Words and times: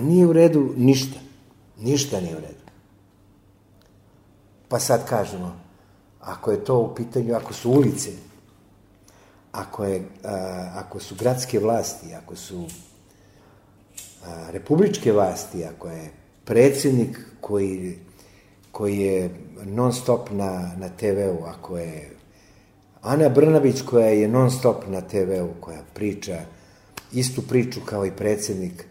nije 0.00 0.26
u 0.26 0.32
redu 0.32 0.74
ništa. 0.76 1.18
Ništa 1.78 2.20
nije 2.20 2.36
u 2.36 2.40
redu. 2.40 2.64
Pa 4.68 4.78
sad 4.78 5.08
kažemo, 5.08 5.60
ako 6.20 6.50
je 6.50 6.64
to 6.64 6.78
u 6.78 6.94
pitanju, 6.94 7.34
ako 7.34 7.52
su 7.54 7.70
ulice, 7.70 8.10
ako, 9.52 9.84
je, 9.84 10.04
a, 10.24 10.70
ako 10.74 11.00
su 11.00 11.14
gradske 11.14 11.58
vlasti, 11.58 12.14
ako 12.14 12.36
su 12.36 12.66
a, 14.24 14.50
republičke 14.50 15.12
vlasti, 15.12 15.64
ako 15.64 15.88
je 15.88 16.10
predsednik 16.44 17.18
koji, 17.40 17.98
koji 18.72 18.98
je 18.98 19.30
non 19.64 19.92
stop 19.92 20.30
na, 20.30 20.72
na 20.76 20.88
TV-u, 20.88 21.44
ako 21.44 21.78
je 21.78 22.10
Ana 23.02 23.28
Brnabić 23.28 23.82
koja 23.82 24.06
je 24.06 24.28
non 24.28 24.50
stop 24.50 24.84
na 24.88 25.00
TV-u, 25.00 25.60
koja 25.60 25.82
priča 25.94 26.40
istu 27.12 27.42
priču 27.42 27.80
kao 27.84 28.06
i 28.06 28.10
predsednik, 28.10 28.84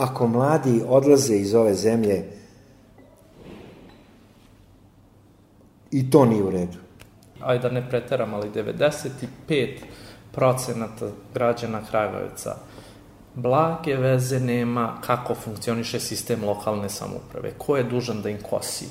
ako 0.00 0.26
mladi 0.26 0.82
odlaze 0.88 1.36
iz 1.36 1.54
ove 1.54 1.74
zemlje, 1.74 2.24
i 5.90 6.10
to 6.10 6.24
nije 6.24 6.42
u 6.42 6.50
redu. 6.50 6.78
Ajde 7.40 7.68
da 7.68 7.74
ne 7.74 7.88
preteram, 7.88 8.34
ali 8.34 8.50
95 8.50 9.76
procenata 10.32 11.08
građana 11.34 11.80
Kragujevca 11.90 12.56
blage 13.34 13.96
veze 13.96 14.40
nema 14.40 15.00
kako 15.00 15.34
funkcioniše 15.34 16.00
sistem 16.00 16.44
lokalne 16.44 16.88
samuprave. 16.88 17.52
Ko 17.58 17.76
je 17.76 17.84
dužan 17.84 18.22
da 18.22 18.28
im 18.30 18.38
kosi 18.42 18.86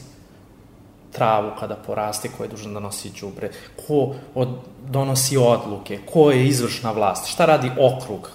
travu 1.12 1.52
kada 1.60 1.76
poraste, 1.76 2.30
ko 2.38 2.44
je 2.44 2.50
dužan 2.50 2.74
da 2.74 2.80
nosi 2.80 3.12
đubre, 3.22 3.52
ko 3.88 4.16
od, 4.36 4.50
donosi 4.90 5.38
odluke, 5.38 6.00
ko 6.06 6.32
je 6.32 6.48
izvršna 6.48 6.92
vlast, 6.92 7.28
šta 7.28 7.46
radi 7.46 7.72
okrug, 7.80 8.30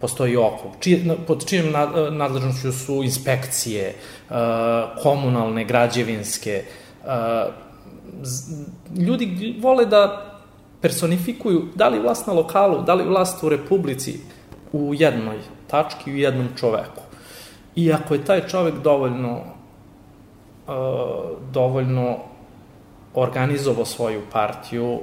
postoji 0.00 0.36
okrug, 0.36 0.72
čije, 0.80 1.16
pod 1.26 1.46
čijem 1.46 1.72
nadležnošću 2.10 2.72
su 2.72 3.02
inspekcije, 3.02 3.84
e, 3.84 3.94
komunalne, 5.02 5.64
građevinske. 5.64 6.50
E, 6.50 6.64
ljudi 8.96 9.56
vole 9.60 9.86
da 9.86 10.26
personifikuju 10.80 11.62
da 11.74 11.88
li 11.88 12.00
vlast 12.00 12.26
na 12.26 12.32
lokalu, 12.32 12.82
da 12.82 12.94
li 12.94 13.04
vlast 13.04 13.42
u 13.42 13.48
republici 13.48 14.20
u 14.72 14.94
jednoj 14.94 15.38
tački, 15.66 16.12
u 16.12 16.16
jednom 16.16 16.48
čoveku. 16.56 17.02
I 17.76 17.92
ako 17.92 18.14
je 18.14 18.24
taj 18.24 18.48
čovek 18.48 18.74
dovoljno 18.82 19.36
e, 19.36 19.42
dovoljno 21.52 22.16
organizovao 23.14 23.84
svoju 23.84 24.20
partiju, 24.32 25.00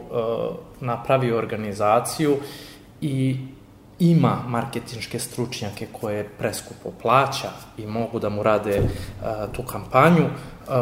napravio 0.79 1.37
organizaciju 1.37 2.37
i 3.01 3.37
ima 3.99 4.43
marketinške 4.47 5.19
stručnjake 5.19 5.87
koje 6.01 6.29
preskupo 6.29 6.91
plaća 7.01 7.51
i 7.77 7.85
mogu 7.85 8.19
da 8.19 8.29
mu 8.29 8.43
rade 8.43 8.79
uh, 8.79 9.53
tu 9.55 9.63
kampanju, 9.63 10.25
uh, 10.25 10.73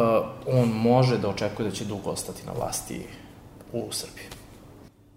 on 0.46 0.68
može 0.68 1.18
da 1.18 1.28
očekuje 1.28 1.68
da 1.68 1.74
će 1.74 1.84
dugo 1.84 2.10
ostati 2.10 2.46
na 2.46 2.52
vlasti 2.52 3.06
u 3.72 3.92
Srbiji. 3.92 4.26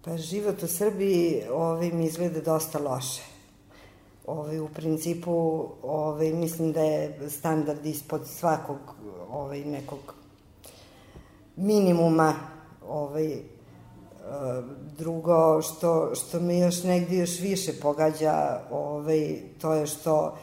Pa 0.02 0.18
život 0.18 0.64
u 0.64 0.68
Srbiji 0.68 1.44
mi 1.94 2.06
izgleda 2.06 2.42
dosta 2.42 2.80
loše. 2.80 3.22
Ovaj, 4.28 4.60
u 4.60 4.68
principu 4.68 5.66
ovaj, 5.84 6.34
mislim 6.34 6.72
da 6.72 6.82
je 6.82 7.30
standard 7.30 7.86
ispod 7.86 8.28
svakog 8.28 8.78
ovaj, 9.32 9.60
nekog 9.60 10.00
minimuma 11.56 12.34
ovaj, 12.88 13.38
drugo 14.98 15.62
što, 15.62 16.16
što 16.16 16.40
me 16.40 16.60
još 16.60 16.84
negde 16.84 17.18
još 17.18 17.40
više 17.40 17.72
pogađa, 17.82 18.60
ovaj, 18.72 19.38
to 19.62 19.74
je 19.74 19.88
što 19.88 20.38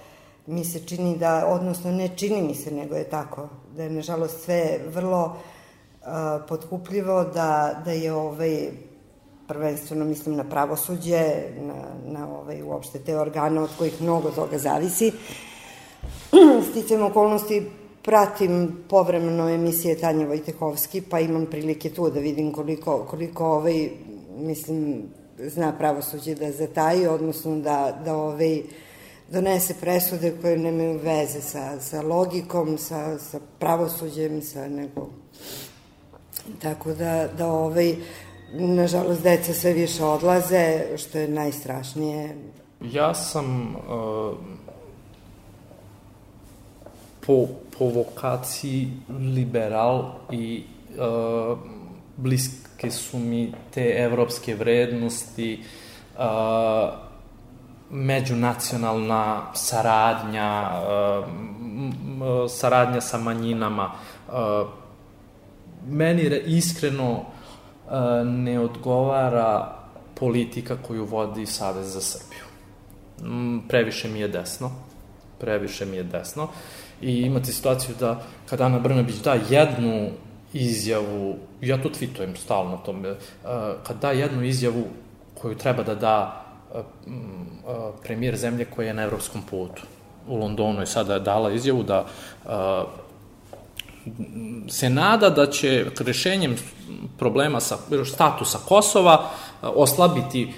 mi 0.47 0.65
se 0.65 0.87
čini 0.87 1.17
da, 1.19 1.47
odnosno 1.47 1.93
ne 1.93 2.09
čini 2.17 2.43
mi 2.43 2.55
se, 2.55 2.71
nego 2.71 2.95
je 2.95 3.11
tako, 3.11 3.49
da 3.77 3.83
je 3.83 3.91
nažalost 3.91 4.45
sve 4.45 4.81
vrlo 4.95 5.25
uh, 6.01 6.07
potkupljivo, 6.49 7.25
da, 7.25 7.83
da 7.85 7.91
je 7.91 8.13
ovaj, 8.13 8.69
prvenstveno 9.49 10.05
mislim 10.05 10.37
na 10.37 10.45
pravosuđe, 10.45 11.35
na, 11.61 11.75
na 12.07 12.29
ovaj, 12.39 12.63
uopšte 12.63 12.99
te 12.99 13.19
organe 13.19 13.61
od 13.61 13.71
kojih 13.79 14.03
mnogo 14.03 14.31
toga 14.31 14.59
zavisi. 14.59 15.13
Sticam 16.71 17.03
okolnosti 17.03 17.71
pratim 18.07 18.77
povremeno 18.89 19.49
emisije 19.49 19.99
Tanje 19.99 20.27
Vojtehovski, 20.27 21.01
pa 21.01 21.21
imam 21.21 21.47
prilike 21.47 21.91
tu 21.91 22.11
da 22.11 22.21
vidim 22.21 22.53
koliko, 22.53 23.07
koliko 23.11 23.47
ovaj, 23.47 23.91
mislim, 24.37 25.03
zna 25.39 25.73
pravosuđe 25.79 26.35
da 26.35 26.53
zataji, 26.53 27.07
odnosno 27.07 27.57
da, 27.59 28.01
da 28.05 28.17
ovaj, 28.17 28.63
donese 29.31 29.75
presude 29.81 30.35
koje 30.41 30.59
nemaju 30.59 31.01
veze 31.03 31.41
sa, 31.41 31.81
sa 31.81 32.03
logikom, 32.03 32.79
sa, 32.79 33.19
sa 33.19 33.41
pravosuđem, 33.59 34.43
sa 34.43 34.69
nego... 34.69 35.09
Tako 36.63 36.95
da, 36.95 37.29
da 37.39 37.47
ovaj, 37.47 37.95
nažalost, 38.53 39.23
deca 39.23 39.53
sve 39.53 39.73
više 39.73 40.05
odlaze, 40.05 40.97
što 40.97 41.19
je 41.19 41.29
najstrašnije. 41.29 42.37
Ja 42.81 43.15
sam 43.15 43.77
uh, 43.77 44.37
po 47.27 47.47
po 47.79 47.85
vokaciji 47.85 48.89
liberal 49.09 50.13
i 50.31 50.65
uh, 50.99 51.59
bliske 52.17 52.91
su 52.91 53.19
mi 53.19 53.53
te 53.75 53.95
evropske 53.99 54.55
vrednosti, 54.55 55.65
uh, 56.19 56.25
međunacionalna 57.91 59.55
saradnja, 59.55 60.71
uh, 61.19 62.51
saradnja 62.51 63.01
sa 63.01 63.19
manjinama. 63.19 63.93
Uh, 64.29 64.35
meni 65.89 66.43
iskreno 66.47 67.13
uh, 67.13 67.23
ne 68.25 68.61
odgovara 68.61 69.77
politika 70.15 70.77
koju 70.87 71.05
vodi 71.05 71.47
Savez 71.47 71.93
za 71.93 72.01
Srbiju. 72.01 72.45
Mm, 73.23 73.69
previše 73.69 74.09
mi 74.09 74.21
je 74.21 74.29
desno. 74.29 74.71
Previše 75.41 75.85
mi 75.85 75.97
je 75.97 76.03
desno. 76.03 76.45
Uh, 76.45 76.51
i 77.01 77.21
imate 77.21 77.53
situaciju 77.53 77.95
da 78.01 78.23
kada 78.51 78.65
Ana 78.65 78.79
Brnabić 78.79 79.17
da 79.17 79.37
jednu 79.51 80.11
izjavu, 80.53 81.37
ja 81.61 81.83
to 81.83 81.89
tweetujem 81.89 82.37
stalno 82.37 82.77
tome, 82.87 83.15
kad 83.83 84.01
da 84.01 84.11
jednu 84.11 84.45
izjavu 84.45 84.85
koju 85.35 85.57
treba 85.57 85.83
da 85.83 85.95
da 85.95 86.43
premijer 88.03 88.37
zemlje 88.37 88.65
koja 88.65 88.89
je 88.89 88.95
na 88.95 89.03
evropskom 89.03 89.43
putu. 89.51 89.83
U 90.29 90.37
Londonu 90.37 90.81
je 90.81 90.87
sada 90.87 91.19
dala 91.19 91.53
izjavu 91.53 91.83
da 91.83 92.07
se 94.69 94.91
nada 94.91 95.31
da 95.31 95.47
će 95.51 95.87
rešenjem 95.99 96.57
problema 97.19 97.61
sa 97.61 97.77
statusa 98.05 98.59
Kosova 98.69 99.31
oslabiti 99.63 100.53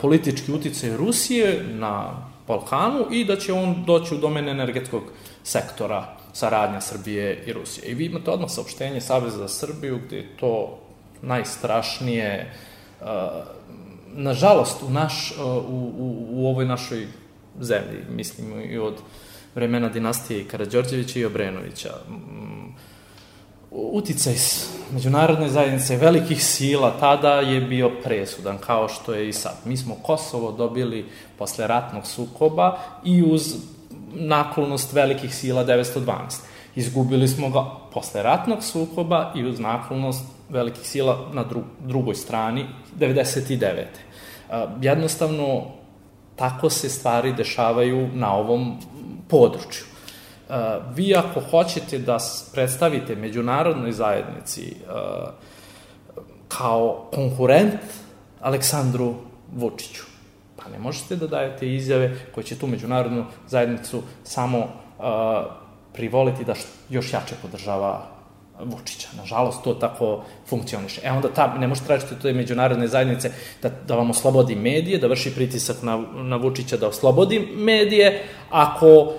politički 0.00 0.52
uticaj 0.52 0.96
Rusije 0.96 1.64
na 1.68 2.10
Balkanu 2.48 3.06
i 3.10 3.24
da 3.24 3.36
će 3.36 3.52
on 3.52 3.84
doći 3.86 4.14
u 4.14 4.18
domen 4.18 4.48
energetskog 4.48 5.02
sektora 5.44 6.16
saradnja 6.32 6.80
Srbije 6.80 7.44
i 7.46 7.52
Rusije. 7.52 7.86
I 7.86 7.94
vi 7.94 8.06
imate 8.06 8.30
odmah 8.30 8.50
saopštenje 8.50 9.00
Saveza 9.00 9.38
za 9.38 9.48
Srbiju 9.48 10.00
gde 10.06 10.16
je 10.16 10.36
to 10.36 10.78
najstrašnije 11.22 12.52
uh, 13.00 13.06
nažalost 14.14 14.82
u, 14.82 14.90
naš, 14.90 15.32
uh, 15.38 15.46
u, 15.46 15.92
u, 15.98 16.26
u 16.30 16.46
ovoj 16.46 16.64
našoj 16.64 17.06
zemlji, 17.60 17.98
mislim 18.10 18.70
i 18.70 18.78
od 18.78 18.94
vremena 19.54 19.88
dinastije 19.88 20.40
i 20.40 20.44
Karadžorđevića 20.48 21.18
i 21.18 21.24
Obrenovića. 21.24 21.90
Mm, 22.08 22.74
uticaj 23.70 24.34
međunarodne 24.92 25.48
zajednice 25.48 25.96
velikih 25.96 26.44
sila 26.44 26.96
tada 27.00 27.34
je 27.34 27.60
bio 27.60 27.90
presudan, 28.04 28.58
kao 28.58 28.88
što 28.88 29.14
je 29.14 29.28
i 29.28 29.32
sad. 29.32 29.56
Mi 29.64 29.76
smo 29.76 29.94
Kosovo 29.94 30.52
dobili 30.52 31.06
posle 31.38 31.66
ratnog 31.66 32.06
sukoba 32.06 32.78
i 33.04 33.22
uz 33.22 33.56
naklonost 34.14 34.92
velikih 34.92 35.34
sila 35.34 35.64
912. 35.64 36.12
Izgubili 36.74 37.28
smo 37.28 37.50
ga 37.50 37.64
posle 37.92 38.22
ratnog 38.22 38.64
sukoba 38.64 39.32
i 39.36 39.44
uz 39.44 39.60
naklonost 39.60 40.24
velikih 40.48 40.88
sila 40.88 41.18
na 41.32 41.44
dru 41.44 41.62
drugoj 41.80 42.14
strani 42.14 42.66
99. 42.98 43.84
Jednostavno, 44.80 45.62
tako 46.36 46.70
se 46.70 46.88
stvari 46.88 47.32
dešavaju 47.32 48.08
na 48.14 48.34
ovom 48.34 48.78
području. 49.28 49.84
Vi 50.94 51.14
ako 51.16 51.40
hoćete 51.40 51.98
da 51.98 52.18
predstavite 52.52 53.16
međunarodnoj 53.16 53.92
zajednici 53.92 54.76
kao 56.48 57.08
konkurent 57.14 57.80
Aleksandru 58.40 59.14
Vučiću, 59.56 60.02
Pa 60.62 60.70
ne 60.70 60.78
možete 60.78 61.16
da 61.16 61.26
dajete 61.26 61.74
izjave 61.74 62.16
koje 62.34 62.44
će 62.44 62.58
tu 62.58 62.66
međunarodnu 62.66 63.24
zajednicu 63.48 64.02
samo 64.24 64.58
uh, 64.58 65.04
privoliti 65.92 66.44
da 66.44 66.54
još 66.88 67.12
jače 67.12 67.34
podržava 67.42 68.12
Vučića. 68.64 69.08
Nažalost, 69.16 69.64
to 69.64 69.74
tako 69.74 70.24
funkcioniše. 70.46 71.00
E 71.04 71.10
onda 71.10 71.28
ta, 71.28 71.54
ne 71.58 71.66
možete 71.66 71.86
tražiti 71.86 72.14
to 72.22 72.28
je 72.28 72.34
međunarodne 72.34 72.88
zajednice 72.88 73.30
da, 73.62 73.70
da 73.88 73.94
vam 73.94 74.10
oslobodi 74.10 74.54
medije, 74.54 74.98
da 74.98 75.06
vrši 75.06 75.34
pritisak 75.34 75.82
na, 75.82 75.96
na 76.14 76.36
Vučića 76.36 76.76
da 76.76 76.88
oslobodi 76.88 77.48
medije. 77.56 78.24
Ako 78.50 79.12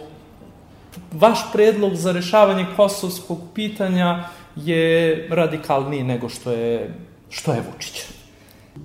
vaš 1.12 1.40
predlog 1.54 1.96
za 1.96 2.12
rešavanje 2.12 2.66
kosovskog 2.76 3.40
pitanja 3.56 4.24
je 4.56 5.28
radikalniji 5.32 6.04
nego 6.04 6.30
što 6.30 6.52
je, 6.52 6.94
što 7.30 7.54
je 7.54 7.64
Vučić. 7.74 8.06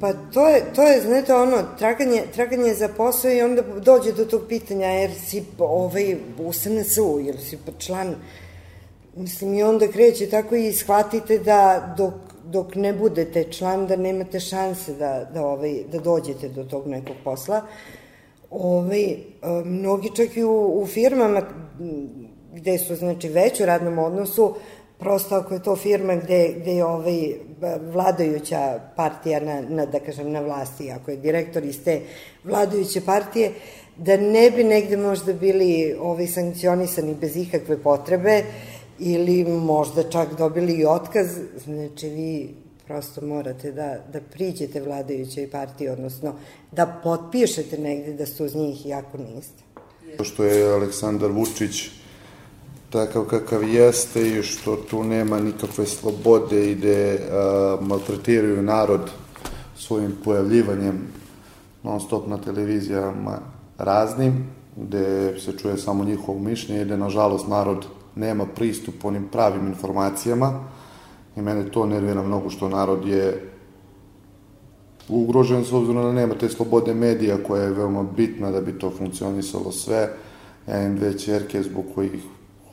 Pa 0.00 0.12
to 0.12 0.48
je, 0.48 0.64
to 0.74 0.82
je, 0.82 1.00
znate, 1.00 1.34
ono, 1.34 1.56
traganje, 1.78 2.22
traganje 2.34 2.74
za 2.74 2.88
posao 2.88 3.30
i 3.30 3.42
onda 3.42 3.62
dođe 3.62 4.12
do 4.12 4.24
tog 4.24 4.42
pitanja, 4.48 4.86
jer 4.86 5.10
si 5.14 5.44
ovaj, 5.58 6.16
u 6.38 6.52
SNS-u, 6.52 7.20
jer 7.20 7.40
si 7.40 7.58
član, 7.78 8.14
mislim, 9.16 9.54
i 9.54 9.62
onda 9.62 9.88
kreće 9.88 10.30
tako 10.30 10.54
i 10.56 10.72
shvatite 10.72 11.38
da 11.38 11.94
dok, 11.96 12.14
dok 12.44 12.74
ne 12.74 12.92
budete 12.92 13.44
član, 13.44 13.86
da 13.86 13.96
nemate 13.96 14.40
šanse 14.40 14.94
da, 14.94 15.30
da, 15.34 15.46
ovaj, 15.46 15.82
da 15.92 15.98
dođete 15.98 16.48
do 16.48 16.64
tog 16.64 16.86
nekog 16.86 17.16
posla. 17.24 17.62
Ovaj, 18.50 19.16
mnogi 19.64 20.10
čak 20.16 20.36
i 20.36 20.44
u, 20.44 20.82
u 20.82 20.86
firmama 20.86 21.42
gde 22.54 22.78
su, 22.78 22.96
znači, 22.96 23.28
već 23.28 23.60
u 23.60 23.66
radnom 23.66 23.98
odnosu, 23.98 24.54
prosto 24.98 25.34
ako 25.34 25.54
je 25.54 25.62
to 25.62 25.76
firma 25.76 26.14
gde, 26.14 26.54
gde 26.60 26.72
je 26.72 26.84
ovaj 26.84 27.32
vladajuća 27.92 28.80
partija 28.96 29.40
na, 29.40 29.60
na, 29.60 29.86
da 29.86 30.00
kažem, 30.00 30.32
na 30.32 30.40
vlasti, 30.40 30.90
ako 30.90 31.10
je 31.10 31.16
direktor 31.16 31.64
iz 31.64 31.84
te 31.84 32.00
vladajuće 32.44 33.00
partije, 33.00 33.52
da 33.96 34.16
ne 34.16 34.50
bi 34.50 34.64
negde 34.64 34.96
možda 34.96 35.32
bili 35.32 35.96
ovaj, 36.00 36.26
sankcionisani 36.26 37.14
bez 37.20 37.36
ikakve 37.36 37.82
potrebe 37.82 38.42
ili 38.98 39.44
možda 39.44 40.10
čak 40.10 40.34
dobili 40.38 40.72
i 40.72 40.84
otkaz, 40.84 41.26
znači 41.64 42.08
vi 42.08 42.54
prosto 42.86 43.26
morate 43.26 43.72
da, 43.72 43.98
da 44.12 44.20
priđete 44.20 44.80
vladajućoj 44.80 45.50
partiji, 45.50 45.88
odnosno 45.88 46.34
da 46.72 47.00
potpišete 47.04 47.78
negde 47.78 48.12
da 48.12 48.26
ste 48.26 48.44
uz 48.44 48.54
njih, 48.54 48.86
iako 48.86 49.18
niste. 49.18 49.62
Što 50.22 50.44
je 50.44 50.72
Aleksandar 50.72 51.30
Vučić 51.30 51.90
takav 52.90 53.24
kakav 53.24 53.68
jeste 53.68 54.28
i 54.28 54.42
što 54.42 54.76
tu 54.76 55.04
nema 55.04 55.40
nikakve 55.40 55.86
slobode 55.86 56.70
i 56.70 56.74
gde 56.74 57.18
a, 57.32 57.76
maltretiraju 57.80 58.62
narod 58.62 59.10
svojim 59.76 60.12
pojavljivanjem 60.24 60.98
non 61.82 62.00
stop 62.00 62.26
na 62.26 62.38
televizijama 62.38 63.38
raznim, 63.78 64.46
gde 64.76 65.34
se 65.40 65.58
čuje 65.58 65.76
samo 65.76 66.04
njihovo 66.04 66.38
mišljenje 66.38 66.84
gde 66.84 66.96
nažalost 66.96 67.48
narod 67.48 67.86
nema 68.14 68.46
pristup 68.46 69.04
onim 69.04 69.28
pravim 69.32 69.66
informacijama 69.66 70.60
i 71.36 71.42
mene 71.42 71.70
to 71.70 71.86
nervira 71.86 72.22
mnogo 72.22 72.50
što 72.50 72.68
narod 72.68 73.06
je 73.06 73.50
ugrožen 75.08 75.64
s 75.64 75.72
obzirom 75.72 76.02
da 76.02 76.12
nema 76.12 76.34
te 76.34 76.48
slobode 76.48 76.94
medija 76.94 77.42
koja 77.42 77.62
je 77.62 77.70
veoma 77.70 78.02
bitna 78.02 78.50
da 78.50 78.60
bi 78.60 78.78
to 78.78 78.90
funkcionisalo 78.90 79.72
sve. 79.72 80.08
Ja 80.66 80.82
imam 80.82 80.96
dve 80.96 81.18
čerke 81.18 81.62
zbog 81.62 81.84
kojih 81.94 82.12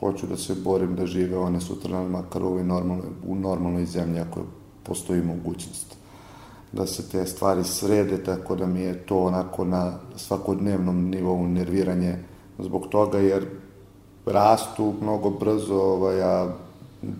hoću 0.00 0.26
da 0.26 0.36
se 0.36 0.54
borim 0.54 0.96
da 0.96 1.06
žive 1.06 1.38
one 1.38 1.60
sutra 1.60 2.02
makar 2.02 2.42
u, 2.42 2.64
normalnoj, 2.64 3.06
u 3.26 3.34
normalnoj 3.34 3.86
zemlji 3.86 4.20
ako 4.20 4.40
postoji 4.82 5.22
mogućnost 5.22 5.96
da 6.72 6.86
se 6.86 7.08
te 7.08 7.26
stvari 7.26 7.64
srede, 7.64 8.24
tako 8.24 8.56
da 8.56 8.66
mi 8.66 8.80
je 8.80 9.06
to 9.06 9.18
onako 9.18 9.64
na 9.64 9.98
svakodnevnom 10.16 11.10
nivou 11.10 11.46
nerviranje 11.46 12.16
zbog 12.58 12.86
toga, 12.90 13.18
jer 13.18 13.46
rastu 14.26 14.94
mnogo 15.00 15.30
brzo, 15.30 15.74
ovaj, 15.74 16.18
ja 16.18 16.56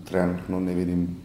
trenutno 0.05 0.61
ne 0.61 0.75
vidim 0.75 1.17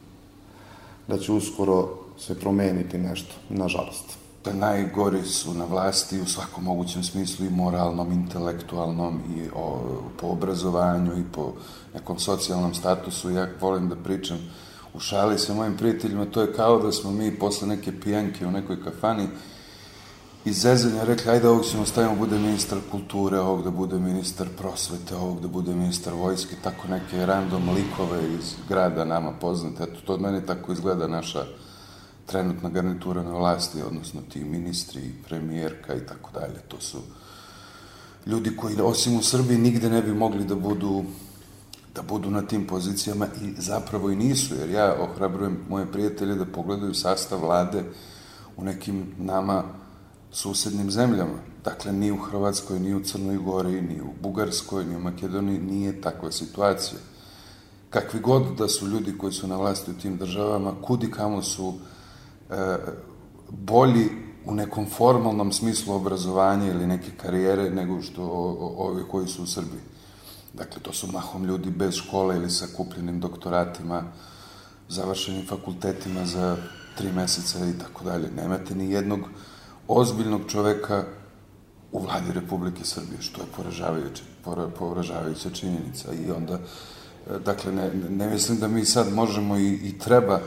da 1.08 1.18
će 1.18 1.32
uskoro 1.32 1.90
se 2.18 2.40
promeniti 2.40 2.98
nešto, 2.98 3.36
nažalost 3.50 4.21
da 4.44 4.54
najgori 4.54 5.24
su 5.24 5.54
na 5.54 5.66
vlasti 5.66 6.22
u 6.22 6.26
svakom 6.26 6.64
mogućem 6.64 7.04
smislu 7.04 7.46
i 7.46 7.50
moralnom, 7.50 8.12
intelektualnom 8.12 9.20
i 9.36 9.50
o, 9.56 9.80
po 10.22 10.28
obrazovanju 10.28 11.20
i 11.20 11.24
po 11.32 11.54
nekom 11.94 12.20
socijalnom 12.20 12.74
statusu. 12.74 13.32
Ja 13.32 13.48
volim 13.62 13.90
da 13.90 13.96
pričam 13.96 14.38
u 14.94 15.00
šali 15.00 15.40
sa 15.40 15.54
mojim 15.54 15.78
prijateljima, 15.78 16.26
to 16.26 16.42
je 16.42 16.54
kao 16.54 16.80
da 16.80 16.92
smo 16.92 17.12
mi 17.12 17.40
posle 17.40 17.68
neke 17.68 18.00
pijanke 18.00 18.48
u 18.48 18.52
nekoj 18.52 18.84
kafani 18.84 19.28
iz 20.46 20.62
zezanja 20.62 21.04
rekli, 21.04 21.32
ajde 21.32 21.50
ovog 21.50 21.66
ćemo 21.66 21.86
stavimo 21.86 22.16
bude 22.16 22.40
ministar 22.40 22.78
kulture, 22.92 23.40
ovog 23.40 23.64
da 23.64 23.70
bude 23.70 24.00
ministar 24.00 24.48
prosvete, 24.58 25.16
ovog 25.16 25.42
da 25.42 25.48
bude 25.48 25.74
ministar 25.74 26.14
vojske, 26.14 26.56
tako 26.64 26.88
neke 26.88 27.26
random 27.26 27.70
likove 27.70 28.34
iz 28.40 28.56
grada 28.70 29.06
nama 29.06 29.32
poznate. 29.32 29.84
Eto, 29.84 30.02
to 30.06 30.14
od 30.14 30.22
mene 30.22 30.46
tako 30.46 30.72
izgleda 30.72 31.08
naša 31.08 31.46
trenutna 32.26 32.70
garnitura 32.70 33.24
na 33.24 33.34
vlasti, 33.34 33.82
odnosno 33.82 34.22
ti 34.34 34.44
ministri, 34.44 35.14
premijerka 35.28 35.96
i 35.96 36.06
tako 36.06 36.30
dalje. 36.34 36.60
To 36.68 36.82
su 36.82 36.98
ljudi 38.26 38.56
koji, 38.58 38.82
osim 38.82 39.18
u 39.18 39.24
Srbiji, 39.24 39.58
nigde 39.58 39.90
ne 39.90 40.02
bi 40.02 40.14
mogli 40.14 40.46
da 40.46 40.56
budu 40.56 41.04
da 41.96 42.02
budu 42.02 42.30
na 42.30 42.42
tim 42.42 42.68
pozicijama 42.68 43.28
i 43.42 43.62
zapravo 43.62 44.12
i 44.12 44.16
nisu, 44.16 44.56
jer 44.56 44.70
ja 44.70 44.96
ohrabrujem 45.00 45.58
moje 45.70 45.92
prijatelje 45.92 46.36
da 46.36 46.46
pogledaju 46.46 46.94
sastav 46.94 47.40
vlade 47.40 47.84
u 48.58 48.64
nekim 48.64 49.16
nama 49.18 49.64
susednim 50.32 50.92
zemljama. 50.92 51.38
Dakle, 51.64 51.94
ni 51.94 52.12
u 52.12 52.18
Hrvatskoj, 52.18 52.80
ni 52.80 52.96
u 52.96 53.04
Crnoj 53.04 53.38
Gori, 53.38 53.82
ni 53.82 54.02
u 54.02 54.14
Bugarskoj, 54.22 54.86
ni 54.86 54.96
u 54.96 55.00
Makedoniji 55.00 55.60
nije 55.60 56.02
takva 56.02 56.32
situacija. 56.32 57.00
Kakvi 57.90 58.20
god 58.20 58.44
da 58.58 58.68
su 58.68 58.88
ljudi 58.88 59.18
koji 59.18 59.34
su 59.34 59.48
na 59.48 59.58
vlasti 59.58 59.92
u 59.92 59.98
tim 59.98 60.18
državama, 60.18 60.82
kudi 60.82 61.12
kamo 61.12 61.42
su 61.42 61.74
E, 61.74 62.01
bolji 63.50 64.10
u 64.46 64.56
nekom 64.56 64.86
formalnom 64.86 65.52
smislu 65.52 65.96
obrazovanja 65.96 66.68
ili 66.68 66.88
neke 66.88 67.12
karijere 67.18 67.70
nego 67.70 68.02
što 68.02 68.24
ovi 68.78 69.04
koji 69.12 69.28
su 69.28 69.44
u 69.44 69.48
Srbiji. 69.48 69.82
Dakle, 70.54 70.82
to 70.82 70.94
su 70.94 71.12
mahom 71.12 71.46
ljudi 71.46 71.70
bez 71.70 71.94
škole 71.96 72.36
ili 72.36 72.50
sa 72.50 72.68
kupljenim 72.78 73.20
doktoratima, 73.20 74.04
završenim 74.90 75.48
fakultetima 75.48 76.26
za 76.26 76.58
tri 76.98 77.12
meseca 77.12 77.60
i 77.66 77.80
tako 77.80 78.04
dalje. 78.04 78.32
Nemate 78.36 78.76
ni 78.76 78.92
jednog 78.92 79.20
ozbiljnog 79.88 80.42
čoveka 80.48 81.04
u 81.92 82.00
vladi 82.00 82.32
Republike 82.32 82.86
Srbije, 82.86 83.22
što 83.22 83.42
je 83.42 83.48
poražavajuća, 83.58 84.24
poražavajuća 84.80 85.50
činjenica. 85.50 86.14
I 86.14 86.32
onda, 86.32 86.54
e, 86.54 87.40
dakle, 87.46 87.72
ne, 87.72 87.94
ne 88.10 88.28
mislim 88.28 88.60
da 88.60 88.68
mi 88.68 88.86
sad 88.86 89.14
možemo 89.14 89.58
i, 89.58 89.74
i 89.74 90.00
treba 90.00 90.40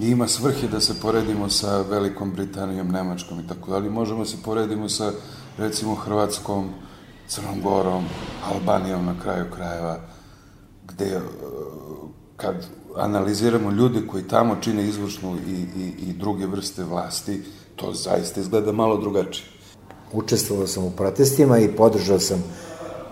i 0.00 0.10
ima 0.10 0.28
svrhe 0.28 0.68
da 0.68 0.80
se 0.80 1.00
poredimo 1.02 1.48
sa 1.48 1.80
Velikom 1.80 2.32
Britanijom, 2.32 2.88
Nemačkom 2.88 3.40
i 3.40 3.46
tako 3.46 3.70
dalje. 3.70 3.90
Možemo 3.90 4.24
se 4.24 4.36
poredimo 4.44 4.88
sa, 4.88 5.12
recimo, 5.58 5.94
Hrvatskom, 5.94 6.70
Crnom 7.28 7.60
Gorom, 7.62 8.04
Albanijom 8.52 9.04
na 9.04 9.14
kraju 9.22 9.44
krajeva, 9.54 9.98
gde 10.88 11.04
e, 11.04 11.20
kad 12.36 12.66
analiziramo 12.96 13.70
ljude 13.70 14.06
koji 14.06 14.28
tamo 14.28 14.56
čine 14.60 14.84
izvršnu 14.84 15.36
i, 15.36 15.80
i, 15.80 15.94
i 16.08 16.12
druge 16.12 16.46
vrste 16.46 16.84
vlasti, 16.84 17.42
to 17.76 17.92
zaista 17.92 18.40
izgleda 18.40 18.72
malo 18.72 18.96
drugačije. 18.96 19.46
Učestvovao 20.12 20.66
sam 20.66 20.84
u 20.84 20.90
protestima 20.90 21.58
i 21.58 21.76
podržao 21.76 22.18
sam 22.18 22.44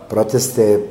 proteste 0.08 0.88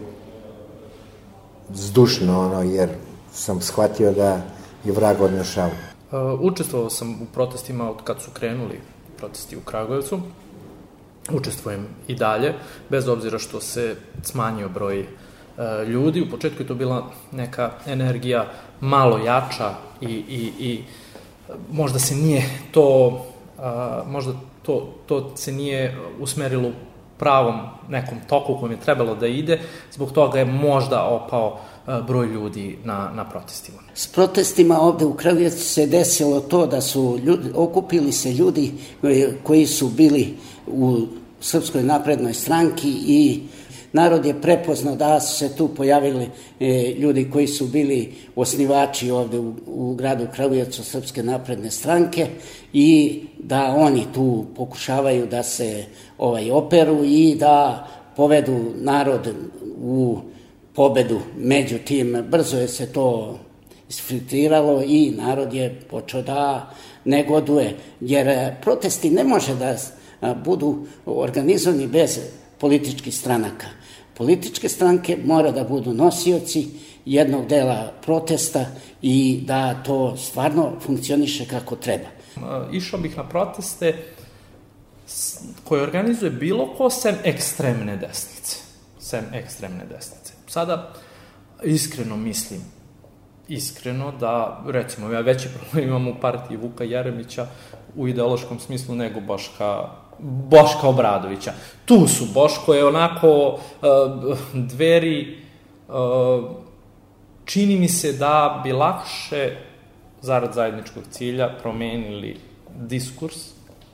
zdušno, 1.73 2.39
ono, 2.39 2.61
jer 2.61 2.89
sam 3.33 3.61
shvatio 3.61 4.11
da 4.11 4.56
je 4.87 4.93
vrag 4.93 5.21
odnešao. 5.21 5.67
Uh, 5.67 6.39
učestvovao 6.39 6.89
sam 6.89 7.21
u 7.21 7.25
protestima 7.33 7.89
od 7.89 7.97
kad 8.03 8.21
su 8.21 8.31
krenuli 8.33 8.79
protesti 9.17 9.57
u 9.57 9.61
Kragujevcu. 9.61 10.19
Učestvujem 11.31 11.87
i 12.07 12.15
dalje, 12.15 12.53
bez 12.89 13.07
obzira 13.07 13.39
što 13.39 13.61
se 13.61 13.95
smanjio 14.23 14.69
broj 14.69 14.99
uh, 14.99 15.87
ljudi. 15.87 16.21
U 16.21 16.29
početku 16.31 16.63
je 16.63 16.67
to 16.67 16.75
bila 16.75 17.11
neka 17.31 17.71
energija 17.85 18.45
malo 18.79 19.17
jača 19.17 19.73
i, 20.01 20.11
i, 20.11 20.53
i 20.59 20.83
možda 21.71 21.99
se 21.99 22.15
nije 22.15 22.43
to, 22.71 23.25
možda 24.07 24.33
to, 24.63 24.93
to 25.05 25.31
se 25.35 25.51
nije 25.51 25.97
usmerilo 26.19 26.71
pravom 27.17 27.59
nekom 27.89 28.17
toku 28.29 28.57
kojem 28.59 28.71
je 28.71 28.81
trebalo 28.81 29.15
da 29.15 29.27
ide, 29.27 29.59
zbog 29.91 30.11
toga 30.11 30.39
je 30.39 30.45
možda 30.45 31.03
opao 31.03 31.47
uh, 31.47 31.76
broj 32.07 32.27
ljudi 32.27 32.77
na, 32.83 33.11
na 33.15 33.29
protestima. 33.29 33.77
S 33.93 34.07
protestima 34.07 34.79
ovde 34.81 35.05
u 35.05 35.13
Kragujevcu 35.13 35.63
se 35.63 35.85
desilo 35.85 36.39
to 36.39 36.65
da 36.65 36.81
su 36.81 37.19
ljudi, 37.23 37.49
okupili 37.55 38.11
se 38.11 38.33
ljudi 38.33 38.71
koji 39.43 39.67
su 39.67 39.87
bili 39.87 40.35
u 40.67 41.01
Srpskoj 41.41 41.83
naprednoj 41.83 42.33
stranki 42.33 42.89
i 43.07 43.41
narod 43.93 44.25
je 44.25 44.41
prepoznao 44.41 44.95
da 44.95 45.19
su 45.19 45.37
se 45.37 45.55
tu 45.55 45.67
pojavili 45.67 46.29
e, 46.59 46.93
ljudi 46.97 47.29
koji 47.33 47.47
su 47.47 47.67
bili 47.67 48.13
osnivači 48.35 49.11
ovde 49.11 49.39
u, 49.39 49.53
u 49.67 49.95
gradu 49.95 50.27
Kragujevcu 50.35 50.83
Srpske 50.83 51.23
napredne 51.23 51.71
stranke 51.71 52.27
i 52.73 53.21
da 53.39 53.75
oni 53.77 54.05
tu 54.13 54.45
pokušavaju 54.55 55.27
da 55.27 55.43
se 55.43 55.85
ovaj 56.17 56.51
operu 56.51 57.03
i 57.03 57.35
da 57.35 57.87
povedu 58.15 58.57
narod 58.75 59.35
u 59.81 60.17
pobedu. 60.77 61.19
Međutim, 61.37 62.25
brzo 62.29 62.57
je 62.57 62.67
se 62.67 62.93
to 62.93 63.39
isfiltriralo 63.89 64.83
i 64.85 65.11
narod 65.11 65.53
je 65.53 65.81
počeo 65.89 66.21
da 66.21 66.69
negoduje, 67.05 67.75
jer 67.99 68.27
e, 68.27 68.55
protesti 68.61 69.09
ne 69.09 69.23
može 69.23 69.55
da 69.55 69.75
budu 70.45 70.85
organizovani 71.05 71.87
bez 71.87 72.19
političkih 72.57 73.15
stranaka. 73.15 73.67
Političke 74.13 74.69
stranke 74.69 75.17
mora 75.25 75.51
da 75.51 75.63
budu 75.63 75.93
nosioci 75.93 76.67
jednog 77.05 77.47
dela 77.47 77.93
protesta 78.05 78.65
i 79.01 79.41
da 79.45 79.83
to 79.83 80.17
stvarno 80.17 80.73
funkcioniše 80.81 81.45
kako 81.45 81.75
treba. 81.75 82.07
Išao 82.73 82.99
bih 82.99 83.17
na 83.17 83.29
proteste 83.29 83.93
koje 85.63 85.81
organizuje 85.81 86.31
bilo 86.31 86.73
ko 86.77 86.89
sem 86.89 87.15
ekstremne 87.23 87.97
desnice. 87.97 88.57
Sem 88.99 89.25
ekstremne 89.33 89.85
desnice. 89.85 90.26
Sada, 90.57 90.89
iskreno 91.63 92.15
mislim, 92.17 92.61
iskreno 93.47 94.11
da, 94.19 94.63
recimo, 94.67 95.11
ja 95.11 95.19
veći 95.19 95.49
problem 95.53 95.87
imam 95.87 96.07
u 96.07 96.15
partiji 96.21 96.57
Vuka 96.57 96.83
Jeremića 96.83 97.47
u 97.95 98.07
ideološkom 98.07 98.59
smislu 98.59 98.95
nego 98.95 99.19
Boška 99.19 99.89
Boška 100.19 100.87
Obradovića. 100.87 101.53
Tu 101.85 102.07
su, 102.07 102.25
Boško 102.33 102.73
je 102.73 102.85
onako 102.85 103.29
uh, 103.47 104.37
dveri, 104.53 105.37
uh, 105.87 105.95
čini 107.45 107.75
mi 107.75 107.87
se 107.87 108.13
da 108.13 108.61
bi 108.63 108.71
lakše 108.71 109.55
zarad 110.21 110.53
zajedničkog 110.53 111.03
cilja 111.09 111.49
promenili 111.61 112.37
diskurs 112.75 113.35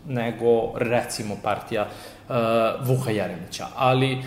nego 0.07 0.71
recimo 0.75 1.35
partija 1.43 1.87
uh, 1.87 2.35
Vuka 2.87 3.11
Jeremića. 3.11 3.67
Ali 3.75 4.13
uh, 4.13 4.23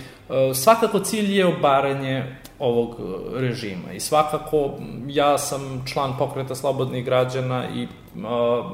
svakako 0.54 1.00
cilj 1.00 1.38
je 1.38 1.46
obaranje 1.46 2.36
ovog 2.58 2.96
režima 3.34 3.92
i 3.92 4.00
svakako 4.00 4.70
ja 5.08 5.38
sam 5.38 5.84
član 5.92 6.14
pokreta 6.18 6.54
slobodnih 6.54 7.04
građana 7.04 7.68
i 7.74 7.84
uh, 7.84 8.66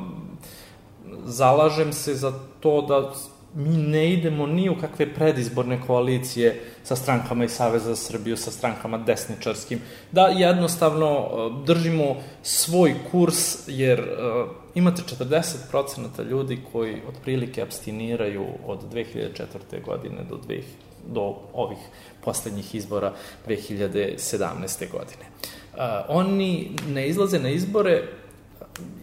zalažem 1.24 1.92
se 1.92 2.14
za 2.14 2.32
to 2.60 2.82
da 2.82 3.12
mi 3.54 3.76
ne 3.76 4.12
idemo 4.12 4.46
ni 4.46 4.68
u 4.68 4.76
kakve 4.80 5.14
predizborne 5.14 5.80
koalicije 5.86 6.60
sa 6.82 6.96
strankama 6.96 7.44
iz 7.44 7.50
Saveza 7.50 7.88
za 7.88 7.96
Srbiju, 7.96 8.36
sa 8.36 8.50
strankama 8.50 8.98
desničarskim, 8.98 9.80
da 10.12 10.26
jednostavno 10.26 11.28
držimo 11.66 12.16
svoj 12.42 12.94
kurs, 13.10 13.68
jer 13.68 14.02
imate 14.74 15.02
40% 15.20 16.28
ljudi 16.30 16.58
koji 16.72 16.96
otprilike 17.08 17.62
abstiniraju 17.62 18.46
od 18.66 18.78
2004. 18.92 19.84
godine 19.84 20.24
do, 20.30 20.36
dve, 20.36 20.60
do 21.06 21.34
ovih 21.52 21.78
poslednjih 22.24 22.74
izbora 22.74 23.12
2017. 23.48 24.90
godine. 24.90 25.24
Uh, 25.72 25.78
oni 26.08 26.70
ne 26.88 27.08
izlaze 27.08 27.38
na 27.38 27.48
izbore 27.48 28.02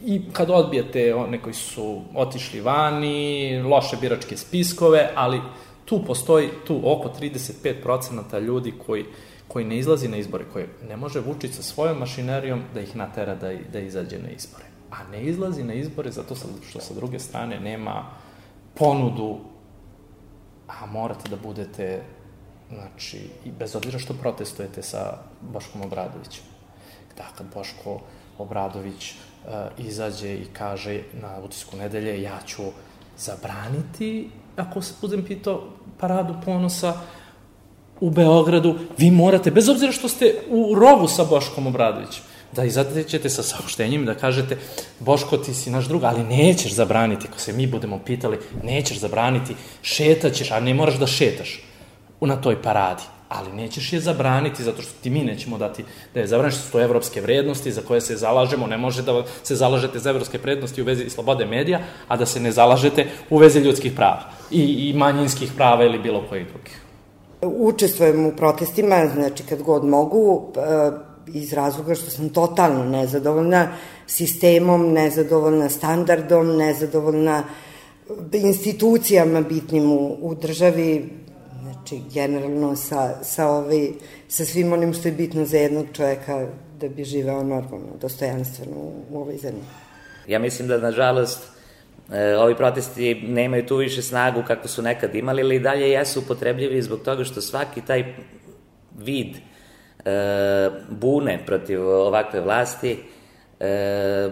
i 0.06 0.22
kad 0.34 0.50
odbijete 0.50 1.16
one 1.16 1.42
koji 1.42 1.54
su 1.54 2.02
otišli 2.16 2.62
vani, 2.62 3.62
loše 3.62 3.98
biračke 4.02 4.38
spiskove, 4.38 5.10
ali 5.16 5.42
tu 5.86 6.06
postoji 6.06 6.50
tu 6.68 6.82
oko 6.84 7.10
35% 7.20 8.40
ljudi 8.42 8.74
koji, 8.86 9.06
koji 9.48 9.66
ne 9.66 9.78
izlazi 9.78 10.08
na 10.08 10.18
izbore, 10.18 10.46
koji 10.54 10.66
ne 10.90 10.98
može 10.98 11.20
Vučić 11.20 11.52
sa 11.52 11.64
svojom 11.64 11.98
mašinerijom 11.98 12.64
da 12.74 12.82
ih 12.82 12.96
natera 12.96 13.36
da, 13.36 13.54
da 13.74 13.80
izađe 13.80 14.20
na 14.20 14.30
izbore. 14.30 14.64
A 14.92 15.04
ne 15.12 15.24
izlazi 15.24 15.64
na 15.64 15.74
izbore 15.74 16.12
zato 16.12 16.36
što 16.70 16.80
sa 16.80 16.94
druge 16.94 17.20
strane 17.20 17.60
nema 17.60 18.06
ponudu, 18.76 19.40
a 20.70 20.86
morate 20.86 21.30
da 21.30 21.36
budete, 21.36 22.04
znači, 22.74 23.30
i 23.46 23.52
bez 23.52 23.76
obzira 23.76 24.00
što 24.00 24.14
protestujete 24.14 24.82
sa 24.82 25.18
Boškom 25.42 25.82
Obradovićem. 25.82 26.44
Da, 27.18 27.24
kad 27.38 27.48
Boško 27.54 28.00
Obradović 28.38 29.12
uh, 29.12 29.54
izađe 29.78 30.34
i 30.34 30.46
kaže 30.54 31.02
na 31.14 31.40
utisku 31.44 31.78
nedelje 31.78 32.22
ja 32.22 32.40
ću 32.46 32.64
zabraniti, 33.18 34.30
ako 34.56 34.82
se 34.82 34.94
budem 35.02 35.26
pitao, 35.26 35.64
paradu 36.00 36.36
ponosa 36.46 36.94
u 38.00 38.10
Beogradu, 38.10 38.76
vi 38.98 39.12
morate, 39.12 39.52
bez 39.52 39.70
obzira 39.70 39.92
što 39.92 40.08
ste 40.08 40.36
u 40.50 40.76
rovu 40.76 41.08
sa 41.08 41.24
Boškom 41.24 41.68
Obradovićem, 41.68 42.24
da 42.52 42.66
izađete 42.66 43.30
sa 43.30 43.44
saopštenjem 43.44 44.06
da 44.06 44.16
kažete 44.16 44.58
Boško 45.00 45.38
ti 45.38 45.54
si 45.54 45.70
naš 45.70 45.86
drug, 45.86 46.04
ali 46.04 46.24
nećeš 46.24 46.74
zabraniti, 46.74 47.28
ako 47.30 47.40
se 47.40 47.54
mi 47.54 47.68
budemo 47.68 48.00
pitali, 48.06 48.40
nećeš 48.64 49.00
zabraniti, 49.00 49.56
šetaćeš, 49.82 50.52
a 50.52 50.60
ne 50.60 50.74
moraš 50.74 51.00
da 51.00 51.08
šetaš 51.08 51.64
na 52.22 52.42
toj 52.42 52.62
paradi 52.62 53.04
ali 53.30 53.54
nećeš 53.54 53.94
je 53.94 54.00
zabraniti 54.00 54.64
zato 54.64 54.82
što 54.82 54.92
ti 55.02 55.10
mi 55.10 55.24
nećemo 55.24 55.58
dati 55.58 55.86
da 56.14 56.20
je 56.20 56.28
zabraniš, 56.28 56.56
su 56.56 56.72
to 56.72 56.82
evropske 56.82 57.22
vrednosti 57.22 57.72
za 57.72 57.82
koje 57.82 58.02
se 58.02 58.16
zalažemo, 58.16 58.68
ne 58.68 58.78
može 58.78 59.02
da 59.02 59.24
se 59.44 59.56
zalažete 59.56 60.00
za 60.00 60.10
evropske 60.10 60.38
vrednosti 60.38 60.82
u 60.82 60.86
vezi 60.86 61.10
slobode 61.10 61.46
medija, 61.46 61.80
a 62.08 62.18
da 62.18 62.26
se 62.26 62.40
ne 62.40 62.52
zalažete 62.52 63.06
u 63.30 63.38
vezi 63.38 63.60
ljudskih 63.60 63.94
prava 63.94 64.24
i, 64.52 64.90
i 64.90 64.94
manjinskih 64.94 65.52
prava 65.56 65.84
ili 65.84 66.00
bilo 66.00 66.24
kojih 66.30 66.48
drugih. 66.48 66.82
Učestvujem 67.42 68.26
u 68.26 68.32
protestima, 68.32 69.08
znači 69.14 69.44
kad 69.44 69.62
god 69.62 69.86
mogu, 69.86 70.52
e, 70.58 70.92
iz 71.34 71.54
razloga 71.54 71.96
što 71.96 72.12
sam 72.12 72.30
totalno 72.30 72.86
nezadovoljna 72.86 73.68
sistemom, 74.08 74.94
nezadovoljna 74.94 75.70
standardom, 75.70 76.58
nezadovoljna 76.58 77.44
institucijama 78.34 79.42
bitnim 79.42 79.92
u, 79.92 80.18
u 80.22 80.36
državi, 80.36 81.10
znači 81.62 82.02
generalno 82.14 82.76
sa, 82.76 83.24
sa, 83.24 83.48
ovaj, 83.48 83.90
sa 84.28 84.46
svim 84.46 84.74
onim 84.74 84.94
što 84.94 85.08
je 85.08 85.12
bitno 85.12 85.46
za 85.46 85.58
jednog 85.58 85.86
čoveka 85.94 86.48
da 86.80 86.88
bi 86.88 87.04
živeo 87.04 87.44
normalno, 87.44 87.88
dostojanstveno 88.02 88.76
u, 88.76 88.94
u 89.12 89.22
ovoj 89.22 89.38
zemlji. 89.38 89.62
Ja 90.28 90.40
mislim 90.40 90.68
da, 90.68 90.78
nažalost, 90.78 91.40
e, 92.12 92.38
ovi 92.38 92.56
protesti 92.56 93.16
nemaju 93.16 93.66
tu 93.66 93.76
više 93.76 94.02
snagu 94.02 94.44
kako 94.48 94.68
su 94.68 94.82
nekad 94.82 95.16
imali, 95.16 95.42
ali 95.42 95.56
i 95.56 95.60
dalje 95.60 95.90
jesu 95.90 96.20
upotrebljivi 96.20 96.82
zbog 96.82 97.00
toga 97.00 97.24
što 97.24 97.42
svaki 97.42 97.82
taj 97.82 98.14
vid 98.98 99.36
e, 100.06 100.70
bune 100.90 101.40
protiv 101.46 101.88
ovakve 101.88 102.42
vlasti 102.42 102.98
e, 103.60 104.30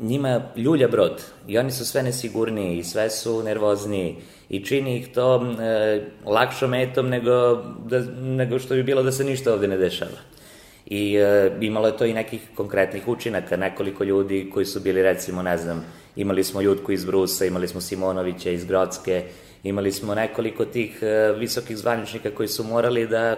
njima 0.00 0.42
ljulja 0.56 0.88
brod. 0.88 1.22
I 1.48 1.58
oni 1.58 1.70
su 1.70 1.86
sve 1.86 2.02
nesigurniji 2.02 2.78
i 2.78 2.84
sve 2.84 3.10
su 3.10 3.42
nervozniji. 3.42 4.16
I 4.48 4.64
čini 4.64 4.96
ih 4.96 5.08
to 5.08 5.54
e, 5.60 6.00
lakšom 6.26 6.70
metom 6.70 7.08
nego, 7.08 7.62
da, 7.86 8.00
nego 8.20 8.58
što 8.58 8.74
bi 8.74 8.82
bilo 8.82 9.02
da 9.02 9.12
se 9.12 9.24
ništa 9.24 9.52
ovde 9.52 9.68
ne 9.68 9.76
dešava. 9.76 10.18
I 10.86 11.16
e, 11.16 11.50
imalo 11.60 11.86
je 11.86 11.96
to 11.96 12.04
i 12.04 12.14
nekih 12.14 12.40
konkretnih 12.54 13.08
učinaka, 13.08 13.56
nekoliko 13.56 14.04
ljudi 14.04 14.50
koji 14.54 14.66
su 14.66 14.80
bili 14.80 15.02
recimo, 15.02 15.42
ne 15.42 15.56
znam, 15.58 15.84
imali 16.16 16.44
smo 16.44 16.60
Jutku 16.60 16.92
iz 16.92 17.04
Brusa, 17.04 17.44
imali 17.44 17.68
smo 17.68 17.80
Simonovića 17.80 18.50
iz 18.50 18.64
Grodske, 18.64 19.24
imali 19.62 19.92
smo 19.92 20.14
nekoliko 20.14 20.64
tih 20.64 20.98
e, 21.02 21.32
visokih 21.38 21.76
zvaničnika 21.76 22.30
koji 22.30 22.48
su 22.48 22.64
morali 22.64 23.06
da 23.06 23.36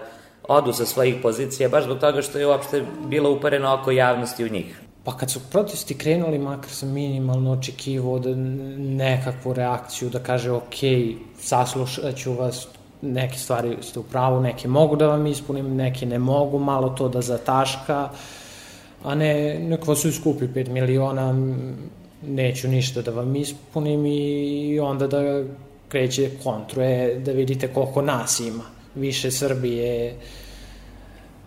odu 0.49 0.73
sa 0.73 0.87
svojih 0.87 1.17
pozicija, 1.23 1.69
baš 1.69 1.85
zbog 1.85 1.99
toga 1.99 2.23
što 2.23 2.39
je 2.39 2.47
uopšte 2.47 2.85
bilo 3.07 3.33
upareno 3.33 3.75
oko 3.75 3.91
javnosti 3.91 4.45
u 4.45 4.49
njih. 4.49 4.81
Pa 5.05 5.17
kad 5.17 5.31
su 5.31 5.41
protesti 5.51 5.99
krenuli, 5.99 6.39
makar 6.39 6.71
sam 6.71 6.93
minimalno 6.93 7.53
očekivao 7.53 8.19
da 8.19 8.35
nekakvu 8.79 9.53
reakciju, 9.53 10.11
da 10.11 10.19
kaže 10.19 10.51
ok, 10.51 10.75
saslušat 11.39 12.17
ću 12.17 12.33
vas, 12.33 12.69
neke 13.03 13.39
stvari 13.39 13.77
ste 13.81 13.99
u 13.99 14.03
pravu, 14.03 14.41
neke 14.41 14.69
mogu 14.69 14.97
da 14.97 15.07
vam 15.07 15.27
ispunim, 15.27 15.77
neke 15.77 16.07
ne 16.07 16.19
mogu, 16.19 16.59
malo 16.59 16.89
to 16.89 17.09
da 17.09 17.21
zataška, 17.21 18.09
a 19.05 19.15
ne, 19.15 19.59
nek 19.59 19.87
vas 19.87 20.07
skupi 20.21 20.47
5 20.47 20.69
miliona, 20.69 21.35
neću 22.23 22.69
ništa 22.69 23.03
da 23.03 23.11
vam 23.11 23.37
ispunim 23.37 24.07
i 24.07 24.81
onda 24.81 25.07
da 25.07 25.43
kreće 25.89 26.31
kontruje, 26.43 27.19
da 27.19 27.33
vidite 27.33 27.69
koliko 27.69 28.03
nas 28.03 28.41
ima. 28.41 28.82
Više 28.95 29.31
Srbije 29.31 30.17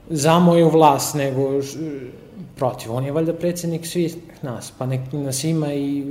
za 0.10 0.40
moju 0.40 0.70
vlast 0.70 1.16
nego 1.16 1.62
protiv. 2.56 2.94
On 2.94 3.06
je 3.06 3.12
valjda 3.12 3.34
predsednik 3.34 3.88
svih 3.88 4.16
nas, 4.42 4.74
pa 4.78 4.86
nek 4.86 5.02
nas 5.12 5.44
ima 5.44 5.74
i 5.74 6.04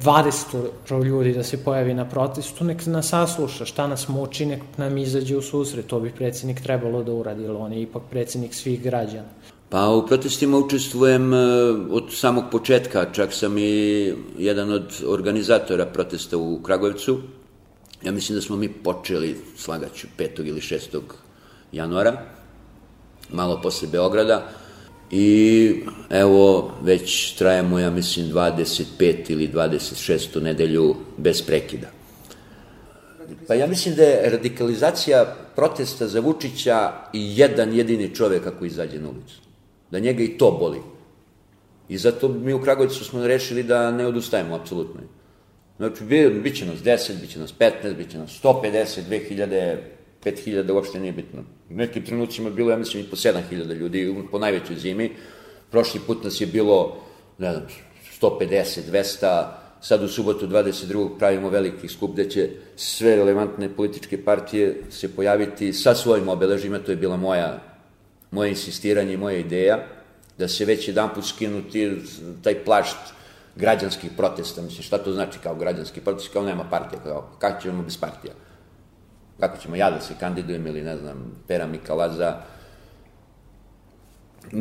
20 0.00 1.04
ljudi 1.04 1.32
da 1.32 1.42
se 1.42 1.64
pojavi 1.64 1.94
na 1.94 2.08
protestu, 2.08 2.64
nek 2.64 2.86
nas 2.86 3.08
sasluša 3.08 3.64
šta 3.64 3.86
nas 3.86 4.08
muči, 4.08 4.46
nek 4.46 4.62
nam 4.76 4.98
izađe 4.98 5.36
u 5.36 5.42
susret, 5.42 5.86
to 5.86 6.00
bi 6.00 6.10
predsednik 6.10 6.60
trebalo 6.60 7.02
da 7.02 7.12
uradi, 7.12 7.46
on 7.46 7.72
je 7.72 7.82
ipak 7.82 8.02
predsednik 8.10 8.54
svih 8.54 8.82
građana. 8.82 9.28
Pa 9.68 9.88
u 9.88 10.06
protestima 10.06 10.58
učestvujem 10.58 11.34
e, 11.34 11.36
od 11.90 12.04
samog 12.10 12.44
početka, 12.50 13.06
čak 13.12 13.32
sam 13.32 13.58
i 13.58 14.14
jedan 14.38 14.72
od 14.72 15.02
organizatora 15.06 15.86
protesta 15.86 16.36
u 16.36 16.58
Kragujevcu. 16.62 17.18
Ja 18.04 18.12
mislim 18.12 18.36
da 18.36 18.42
smo 18.42 18.56
mi 18.56 18.68
počeli, 18.68 19.36
slagaću, 19.56 20.06
5. 20.18 20.48
ili 20.48 20.60
6. 20.60 21.00
januara, 21.72 22.22
malo 23.30 23.60
posle 23.62 23.88
Beograda, 23.88 24.48
i 25.10 25.74
evo 26.10 26.70
već 26.82 27.32
trajemo 27.32 27.78
ja 27.78 27.90
mislim 27.90 28.26
25 28.26 28.84
ili 29.28 29.48
26. 29.48 30.42
nedelju 30.42 30.96
bez 31.16 31.42
prekida. 31.42 31.86
Pa 33.48 33.54
ja 33.54 33.66
mislim 33.66 33.94
da 33.94 34.02
je 34.02 34.30
radikalizacija 34.30 35.36
protesta 35.56 36.08
za 36.08 36.20
Vučića 36.20 36.92
i 37.12 37.38
jedan 37.38 37.72
jedini 37.72 38.14
čovek 38.14 38.46
ako 38.46 38.64
izađe 38.64 39.00
na 39.00 39.08
ulicu. 39.08 39.34
Da 39.90 39.98
njega 39.98 40.22
i 40.22 40.38
to 40.38 40.50
boli. 40.60 40.80
I 41.88 41.98
zato 41.98 42.28
mi 42.28 42.52
u 42.52 42.62
Kragujevcu 42.62 43.04
smo 43.04 43.26
rešili 43.26 43.62
da 43.62 43.90
ne 43.90 44.06
odustajemo, 44.06 44.54
apsolutno. 44.54 45.00
Znači, 45.82 46.04
bit, 46.42 46.56
će 46.56 46.66
nas 46.66 46.78
10, 46.78 47.20
bit 47.20 47.30
će 47.30 47.38
nas 47.38 47.54
15, 47.58 47.94
bit 47.96 48.10
će 48.10 48.18
nas 48.18 48.40
150, 48.42 49.00
2000, 49.10 49.76
5000, 50.24 50.72
uopšte 50.72 51.00
nije 51.00 51.12
bitno. 51.12 51.40
U 51.70 51.74
nekim 51.74 52.04
trenucima 52.04 52.50
bilo, 52.50 52.70
ja 52.70 52.76
mislim, 52.76 53.02
i 53.02 53.10
po 53.10 53.16
7000 53.16 53.74
ljudi, 53.74 54.14
po 54.30 54.38
najvećoj 54.38 54.76
zimi. 54.76 55.10
Prošli 55.70 56.00
put 56.06 56.24
nas 56.24 56.40
je 56.40 56.46
bilo, 56.46 57.02
ne 57.38 57.52
znam, 57.52 57.66
150, 58.20 58.80
200, 58.92 59.46
sad 59.80 60.02
u 60.02 60.08
subotu 60.08 60.46
22. 60.46 61.18
pravimo 61.18 61.48
veliki 61.48 61.88
skup 61.88 62.12
gde 62.12 62.30
će 62.30 62.50
sve 62.76 63.16
relevantne 63.16 63.68
političke 63.76 64.24
partije 64.24 64.82
se 64.90 65.16
pojaviti 65.16 65.72
sa 65.72 65.94
svojim 65.94 66.28
obeležima, 66.28 66.78
to 66.78 66.92
je 66.92 66.96
bila 66.96 67.16
moja, 67.16 67.62
moje 68.30 68.50
insistiranje 68.50 69.16
moja 69.16 69.36
ideja, 69.36 69.86
da 70.38 70.48
se 70.48 70.64
već 70.64 70.88
jedan 70.88 71.14
put 71.14 71.26
skinu 71.26 71.62
ti, 71.62 71.92
taj 72.42 72.64
plašt 72.64 73.21
građanskih 73.56 74.10
protesta, 74.16 74.62
mislim, 74.62 74.82
šta 74.82 74.98
to 74.98 75.12
znači 75.12 75.38
kao 75.42 75.54
građanski 75.54 76.00
protest, 76.00 76.32
kao 76.32 76.42
nema 76.42 76.64
partija, 76.64 77.02
kao, 77.02 77.28
kako 77.38 77.62
ćemo 77.62 77.82
bez 77.82 77.96
partija? 77.96 78.34
Kako 79.40 79.58
ćemo 79.58 79.76
ja 79.76 79.90
da 79.90 80.00
se 80.00 80.14
kandidujem 80.20 80.66
ili, 80.66 80.82
ne 80.82 80.96
znam, 80.96 81.42
Pera 81.48 81.66
Mikalaza, 81.66 82.40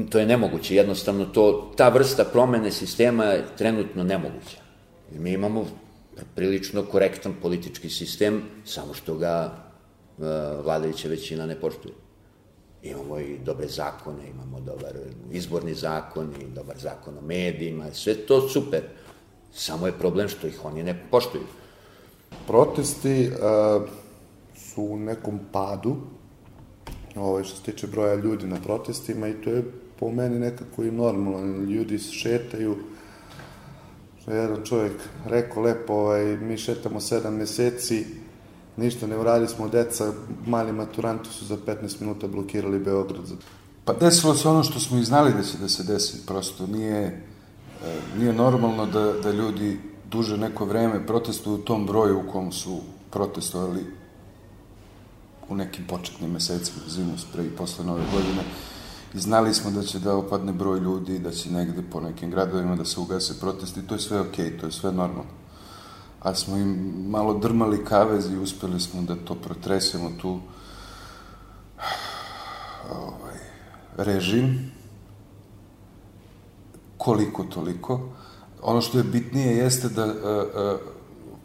to 0.09 0.19
je 0.19 0.25
nemoguće, 0.25 0.75
jednostavno 0.75 1.25
to, 1.25 1.73
ta 1.77 1.89
vrsta 1.89 2.23
promene 2.23 2.71
sistema 2.71 3.23
je 3.23 3.45
trenutno 3.57 4.03
nemoguća. 4.03 4.57
I 5.15 5.19
mi 5.19 5.31
imamo 5.31 5.65
prilično 6.35 6.83
korektan 6.83 7.33
politički 7.41 7.89
sistem, 7.89 8.43
samo 8.65 8.93
što 8.93 9.15
ga 9.15 9.53
uh, 10.17 10.25
vladajuća 10.65 11.07
većina 11.07 11.45
ne 11.45 11.55
poštuje. 11.55 11.93
Imamo 12.83 13.19
i 13.19 13.37
dobre 13.45 13.67
zakone, 13.67 14.29
imamo 14.29 14.59
dobar 14.59 14.93
izborni 15.31 15.73
zakon 15.73 16.33
i 16.41 16.45
dobar 16.55 16.77
zakon 16.77 17.17
o 17.17 17.21
medijima, 17.21 17.85
sve 17.93 18.15
to 18.15 18.49
super. 18.49 18.81
Samo 19.53 19.87
je 19.87 19.99
problem 19.99 20.29
što 20.29 20.47
ih 20.47 20.65
oni 20.65 20.83
ne 20.83 21.03
poštuju. 21.11 21.43
Protesti 22.47 23.29
uh, 23.29 23.89
su 24.55 24.83
u 24.83 24.99
nekom 24.99 25.39
padu, 25.51 25.95
ovaj, 27.15 27.43
što 27.43 27.55
se 27.55 27.63
tiče 27.63 27.87
broja 27.87 28.15
ljudi 28.15 28.47
na 28.47 28.57
protestima 28.61 29.27
i 29.27 29.41
to 29.41 29.49
je 29.49 29.63
po 29.99 30.11
meni 30.11 30.39
nekako 30.39 30.83
i 30.83 30.91
normalno. 30.91 31.63
Ljudi 31.63 31.99
šetaju, 31.99 32.75
što 34.21 34.31
je 34.31 34.37
jedan 34.37 34.65
čovjek 34.65 34.93
rekao 35.25 35.63
lepo, 35.63 35.93
ovaj, 35.93 36.37
mi 36.37 36.57
šetamo 36.57 36.99
sedam 36.99 37.35
meseci, 37.35 38.05
ništa 38.77 39.07
ne 39.07 39.17
uradi 39.17 39.47
smo, 39.47 39.67
deca, 39.67 40.13
mali 40.45 40.71
maturanti 40.71 41.29
su 41.29 41.45
za 41.45 41.57
15 41.57 42.01
minuta 42.01 42.27
blokirali 42.27 42.79
Beograd. 42.79 43.25
Pa 43.85 43.93
desilo 43.93 44.35
se 44.35 44.49
ono 44.49 44.63
što 44.63 44.79
smo 44.79 44.97
i 44.97 45.03
znali 45.03 45.33
da 45.33 45.43
će 45.43 45.57
da 45.57 45.69
se 45.69 45.83
desi, 45.83 46.25
prosto 46.25 46.67
nije, 46.67 47.03
e, 47.85 47.99
nije 48.17 48.33
normalno 48.33 48.85
da, 48.85 49.13
da 49.13 49.31
ljudi 49.31 49.79
duže 50.11 50.37
neko 50.37 50.65
vreme 50.65 51.07
protestuju 51.07 51.55
u 51.55 51.65
tom 51.65 51.85
broju 51.85 52.19
u 52.19 52.31
kom 52.31 52.51
su 52.51 52.79
protestovali 53.11 53.85
u 55.49 55.55
nekim 55.55 55.87
početnim 55.87 56.31
mesecima, 56.31 56.79
zimu, 56.87 57.13
pre 57.33 57.45
i 57.45 57.49
posle 57.49 57.85
nove 57.85 58.03
godine. 58.13 58.43
I 59.13 59.19
znali 59.19 59.53
smo 59.53 59.71
da 59.71 59.83
će 59.83 59.99
da 59.99 60.15
opadne 60.15 60.53
broj 60.53 60.79
ljudi, 60.79 61.19
da 61.19 61.31
će 61.31 61.51
negde 61.51 61.81
po 61.91 62.01
nekim 62.01 62.31
gradovima 62.31 62.75
da 62.75 62.85
se 62.85 62.99
ugase 62.99 63.39
protesti, 63.39 63.87
to 63.87 63.95
je 63.95 63.99
sve 63.99 64.19
okej, 64.19 64.45
okay, 64.45 64.59
to 64.59 64.65
je 64.65 64.71
sve 64.71 64.91
normalno 64.91 65.40
a 66.21 66.35
smo 66.35 66.57
im 66.57 66.93
malo 67.09 67.33
drmali 67.33 67.85
kavez 67.85 68.31
i 68.31 68.37
uspeli 68.37 68.79
smo 68.79 69.01
da 69.01 69.15
to 69.15 69.35
protresemo 69.35 70.11
tu 70.21 70.39
ovaj, 72.91 73.39
režim 73.97 74.71
koliko 76.97 77.43
toliko. 77.43 78.09
Ono 78.61 78.81
što 78.81 78.97
je 78.97 79.03
bitnije 79.03 79.57
jeste 79.57 79.89
da 79.89 80.03
a, 80.03 80.13
a, 80.55 80.77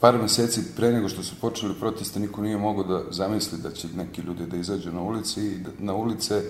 par 0.00 0.18
meseci 0.18 0.60
pre 0.76 0.92
nego 0.92 1.08
što 1.08 1.22
su 1.22 1.34
počeli 1.40 1.74
proteste 1.74 2.20
niko 2.20 2.42
nije 2.42 2.56
mogao 2.56 2.84
da 2.84 3.12
zamisli 3.12 3.58
da 3.58 3.72
će 3.72 3.88
neki 3.96 4.20
ljudi 4.20 4.46
da 4.46 4.56
izađu 4.56 4.92
na 4.92 5.02
ulici 5.02 5.46
i 5.46 5.58
da, 5.58 5.70
na 5.78 5.94
ulice 5.94 6.42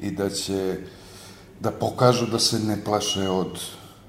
i 0.00 0.10
da 0.10 0.30
će 0.30 0.78
da 1.60 1.70
pokažu 1.70 2.26
da 2.26 2.38
se 2.38 2.58
ne 2.58 2.84
plaše 2.84 3.28
od 3.28 3.60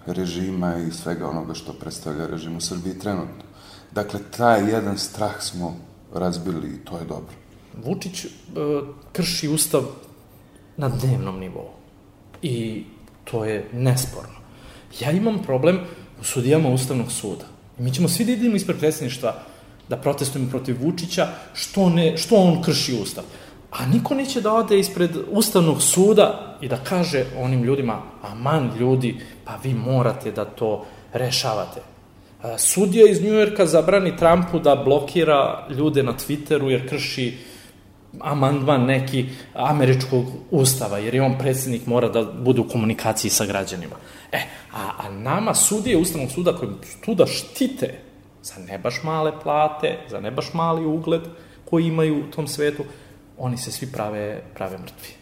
režima 0.06 0.78
i 0.78 0.92
svega 0.92 1.30
onoga 1.30 1.54
što 1.54 1.74
predstavlja 1.74 2.28
režim 2.28 2.58
u 2.58 2.62
Srbiji 2.62 3.00
trenutno. 3.00 3.44
Dakle, 3.92 4.20
taj 4.38 4.72
jedan 4.72 4.98
strah 4.98 5.42
smo 5.42 5.78
razbili 6.14 6.70
i 6.70 6.86
to 6.86 6.98
je 6.98 7.06
dobro. 7.06 7.36
Vučić 7.86 8.26
uh, 8.26 8.32
krši 9.12 9.48
ustav 9.48 9.82
na 10.78 10.90
dnevnom 10.90 11.40
nivou 11.40 11.70
i 12.42 12.84
to 13.24 13.46
je 13.46 13.70
nesporno. 13.74 14.42
Ja 15.00 15.12
imam 15.12 15.44
problem 15.44 15.80
u 16.22 16.24
sudijama 16.24 16.70
Ustavnog 16.70 17.12
suda. 17.12 17.46
Mi 17.78 17.94
ćemo 17.94 18.10
svi 18.10 18.26
da 18.26 18.32
idemo 18.32 18.56
ispred 18.56 18.80
predsjedništva 18.80 19.36
da 19.90 19.98
protestujemo 19.98 20.50
protiv 20.50 20.78
Vučića 20.84 21.28
što, 21.54 21.90
ne, 21.90 22.18
što 22.18 22.36
on 22.36 22.62
krši 22.64 22.94
ustav. 23.02 23.24
A 23.72 23.86
niko 23.86 24.16
neće 24.16 24.42
da 24.42 24.54
ode 24.54 24.80
ispred 24.80 25.12
Ustavnog 25.32 25.82
suda 25.82 26.58
i 26.62 26.68
da 26.68 26.78
kaže 26.78 27.26
onim 27.38 27.64
ljudima, 27.64 28.02
aman 28.22 28.72
ljudi, 28.80 29.20
pa 29.46 29.56
vi 29.64 29.74
morate 29.74 30.32
da 30.32 30.46
to 30.46 30.86
rešavate. 31.14 31.82
Sudija 32.58 33.08
iz 33.08 33.24
Njujorka 33.24 33.66
zabrani 33.66 34.18
Trumpu 34.18 34.60
da 34.60 34.76
blokira 34.76 35.68
ljude 35.70 36.04
na 36.04 36.14
Twitteru 36.14 36.70
jer 36.70 36.90
krši 36.90 37.38
amandman 38.20 38.86
neki 38.86 39.26
američkog 39.54 40.26
ustava, 40.52 40.98
jer 40.98 41.16
je 41.16 41.22
on 41.22 41.38
predsednik 41.40 41.86
mora 41.86 42.10
da 42.10 42.24
bude 42.24 42.62
u 42.62 42.68
komunikaciji 42.68 43.32
sa 43.32 43.46
građanima. 43.46 43.96
E, 44.32 44.38
a, 44.74 44.90
a 44.98 45.10
nama 45.10 45.56
sudije 45.56 45.98
Ustavnog 45.98 46.32
suda 46.32 46.54
koji 46.54 46.72
tu 47.06 47.16
da 47.16 47.26
štite 47.26 48.00
za 48.44 48.54
ne 48.68 48.78
baš 48.78 49.04
male 49.04 49.32
plate, 49.44 49.98
za 50.10 50.20
ne 50.20 50.32
baš 50.32 50.54
mali 50.54 50.86
ugled 50.86 51.22
koji 51.70 51.86
imaju 51.86 52.20
u 52.20 52.32
tom 52.32 52.48
svetu, 52.48 52.84
oni 53.42 53.58
se 53.58 53.72
svi 53.72 53.92
prave, 53.92 54.42
prave 54.54 54.78
mrtvi. 54.78 55.14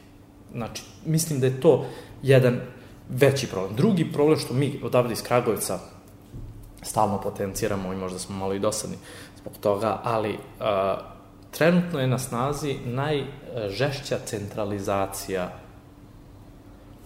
Znači, 0.53 0.83
mislim 1.05 1.39
da 1.39 1.45
je 1.45 1.61
to 1.61 1.85
jedan 2.23 2.61
veći 3.09 3.47
problem. 3.47 3.75
Drugi 3.75 4.11
problem 4.11 4.39
što 4.39 4.53
mi 4.53 4.79
odavde 4.83 5.13
iz 5.13 5.23
Kragujevca 5.23 5.79
stalno 6.81 7.21
potenciramo 7.21 7.93
i 7.93 7.97
možda 7.97 8.19
smo 8.19 8.35
malo 8.35 8.53
i 8.53 8.59
dosadni 8.59 8.97
zbog 9.41 9.53
toga, 9.61 10.01
ali 10.03 10.33
uh, 10.33 10.37
trenutno 11.51 11.99
je 11.99 12.07
na 12.07 12.19
snazi 12.19 12.75
najžešća 12.85 14.19
centralizacija 14.25 15.53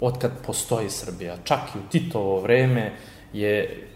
od 0.02 0.18
kad 0.18 0.32
postoji 0.46 0.90
Srbija. 0.90 1.38
Čak 1.44 1.60
i 1.76 1.78
u 1.78 1.90
Titovo 1.92 2.42
vreme 2.42 2.98
je 3.34 3.88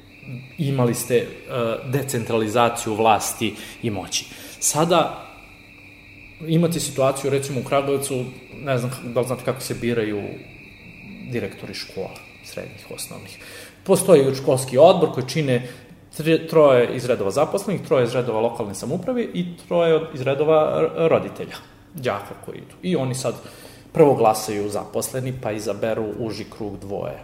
imali 0.58 0.94
ste 0.94 1.28
uh, 1.28 1.92
decentralizaciju 1.92 2.96
vlasti 2.96 3.56
i 3.82 3.90
moći. 3.90 4.26
Sada 4.60 5.27
imate 6.48 6.80
situaciju, 6.80 7.32
recimo 7.32 7.60
u 7.60 7.64
Kragujevcu, 7.64 8.26
ne 8.54 8.78
znam 8.78 8.92
da 9.04 9.20
li 9.20 9.28
znate 9.28 9.44
kako 9.46 9.62
se 9.62 9.74
biraju 9.74 10.24
direktori 11.32 11.74
škola, 11.74 12.16
srednjih, 12.46 12.86
osnovnih. 12.96 13.38
Postoji 13.84 14.36
školski 14.36 14.78
odbor 14.78 15.12
koji 15.14 15.28
čine 15.28 15.68
troje 16.50 16.96
iz 16.96 17.06
redova 17.06 17.32
zaposlenih, 17.32 17.82
troje 17.88 18.04
iz 18.04 18.14
redova 18.14 18.40
lokalne 18.42 18.76
samuprave 18.76 19.24
i 19.24 19.46
troje 19.68 20.02
iz 20.14 20.22
redova 20.22 20.90
roditelja, 20.96 21.56
đaka 21.94 22.34
koji 22.46 22.58
idu. 22.58 22.76
I 22.82 22.96
oni 22.96 23.16
sad 23.16 23.36
prvo 23.94 24.16
glasaju 24.16 24.70
zaposleni, 24.70 25.34
pa 25.42 25.52
izaberu 25.52 26.06
uži 26.20 26.46
krug 26.58 26.80
dvoje 26.80 27.20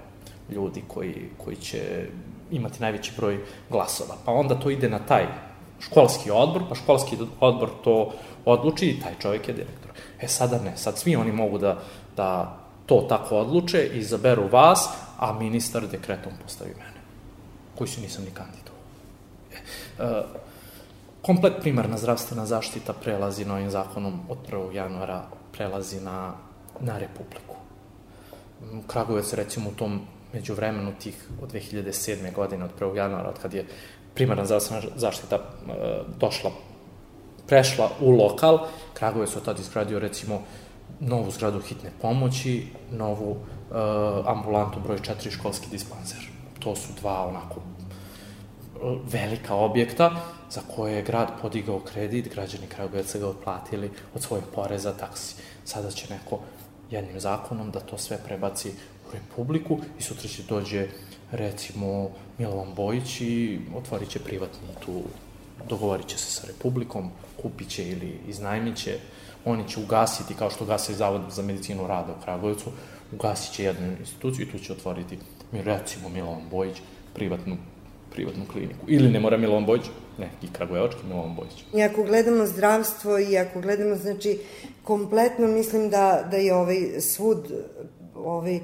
ljudi 0.49 0.83
koji, 0.87 1.15
koji 1.37 1.55
će 1.55 2.07
imati 2.51 2.81
najveći 2.81 3.11
broj 3.17 3.39
glasova. 3.69 4.15
Pa 4.25 4.31
onda 4.31 4.55
to 4.55 4.69
ide 4.69 4.89
na 4.89 4.99
taj 4.99 5.25
školski 5.79 6.31
odbor, 6.31 6.61
pa 6.69 6.75
školski 6.75 7.17
odbor 7.39 7.69
to 7.83 8.11
odluči 8.45 8.85
i 8.85 8.99
taj 8.99 9.13
čovjek 9.21 9.47
je 9.47 9.53
direktor. 9.53 9.91
E 10.21 10.27
sada 10.27 10.59
ne, 10.59 10.77
sad 10.77 10.99
svi 10.99 11.15
oni 11.15 11.31
mogu 11.31 11.57
da, 11.57 11.79
da 12.17 12.57
to 12.85 13.05
tako 13.09 13.37
odluče, 13.37 13.89
izaberu 13.93 14.47
vas, 14.51 14.89
a 15.19 15.33
ministar 15.33 15.87
dekretom 15.87 16.33
postavi 16.43 16.71
mene, 16.71 17.01
koji 17.75 17.87
se 17.87 18.01
nisam 18.01 18.23
ni 18.23 18.31
kandidovao. 18.31 18.81
E, 19.51 20.03
e, 20.03 20.23
komplet 21.21 21.53
primarna 21.61 21.97
zdravstvena 21.97 22.45
zaštita 22.45 22.93
prelazi 22.93 23.45
novim 23.45 23.69
zakonom 23.69 24.19
od 24.29 24.37
1. 24.51 24.71
januara, 24.71 25.23
prelazi 25.51 26.01
na, 26.01 26.33
na 26.79 26.97
Republiku. 26.97 27.55
Kragujevac, 28.87 29.33
recimo, 29.33 29.69
u 29.69 29.73
tom 29.73 30.01
međuvremenu 30.33 30.93
tih 31.03 31.25
od 31.41 31.53
2007. 31.53 32.33
godine, 32.33 32.65
od 32.65 32.71
1. 32.79 32.95
januara, 32.95 33.29
od 33.29 33.39
kad 33.41 33.53
je 33.53 33.65
primarna 34.13 34.45
zdravstvena 34.45 34.81
zaštita 34.95 35.35
e, 35.35 35.41
došla, 36.19 36.51
prešla 37.47 37.89
u 38.01 38.11
lokal, 38.11 38.59
Kragujevac 38.93 39.35
od 39.35 39.45
tada 39.45 39.61
izgradio, 39.61 39.99
recimo, 39.99 40.41
novu 40.99 41.31
zgradu 41.31 41.61
hitne 41.61 41.89
pomoći, 42.01 42.67
novu 42.91 43.31
uh, 43.31 43.37
ambulantu 44.25 44.79
broj 44.79 44.97
4 44.97 45.31
školski 45.31 45.67
dispanzer. 45.71 46.19
To 46.59 46.75
su 46.75 46.93
dva 47.01 47.27
onako 47.27 47.61
velika 49.11 49.55
objekta 49.55 50.11
za 50.49 50.61
koje 50.75 50.95
je 50.95 51.03
grad 51.03 51.31
podigao 51.41 51.79
kredit, 51.79 52.33
građani 52.33 52.67
Kragujevca 52.67 53.19
ga 53.19 53.27
otplatili 53.27 53.91
od 54.15 54.21
svojih 54.21 54.45
poreza, 54.55 54.93
taksi. 54.93 55.35
Sada 55.65 55.91
će 55.91 56.13
neko 56.13 56.39
jednim 56.91 57.19
zakonom 57.19 57.71
da 57.71 57.79
to 57.79 57.97
sve 57.97 58.17
prebaci 58.25 58.69
u 58.69 59.03
okupljen 59.13 59.23
publiku 59.35 59.79
i 59.99 60.01
sutra 60.01 60.29
će 60.29 60.43
dođe 60.43 60.87
recimo 61.31 62.09
Milovan 62.37 62.73
Bojić 62.75 63.21
i 63.21 63.59
otvorit 63.75 64.09
će 64.09 64.19
privatni 64.19 64.67
tu, 64.85 65.01
dogovorit 65.69 66.07
će 66.07 66.17
se 66.17 66.31
sa 66.31 66.47
Republikom, 66.47 67.09
kupit 67.41 67.69
će 67.69 67.89
ili 67.89 68.19
iznajmit 68.27 68.77
će, 68.77 68.99
oni 69.45 69.69
će 69.69 69.79
ugasiti, 69.79 70.33
kao 70.33 70.49
što 70.49 70.65
gase 70.65 70.93
Zavod 70.93 71.21
za 71.29 71.41
medicinu 71.41 71.87
rada 71.87 72.13
u 72.13 72.23
Kragujevcu, 72.23 72.71
ugasit 73.11 73.53
će 73.53 73.63
jednu 73.63 73.95
instituciju 73.99 74.47
i 74.47 74.51
tu 74.51 74.59
će 74.59 74.73
otvoriti, 74.73 75.17
mi 75.51 75.61
recimo 75.61 76.09
Milovan 76.09 76.49
Bojić, 76.51 76.77
privatnu 77.13 77.57
privatnu 78.13 78.45
kliniku. 78.51 78.85
Ili 78.87 79.09
ne 79.09 79.19
mora 79.19 79.37
Milovan 79.37 79.65
Bojić, 79.65 79.83
ne, 80.17 80.29
i 80.41 80.47
Kragujevački 80.53 81.07
Milovan 81.07 81.35
Bojić. 81.35 81.63
I 81.73 81.81
ako 81.83 82.03
gledamo 82.03 82.45
zdravstvo 82.45 83.19
i 83.19 83.37
ako 83.37 83.61
gledamo, 83.61 83.95
znači, 83.95 84.39
kompletno 84.83 85.47
mislim 85.47 85.89
da, 85.89 86.27
da 86.31 86.37
je 86.37 86.53
ovaj 86.53 87.01
svud, 87.01 87.51
ovaj, 88.15 88.59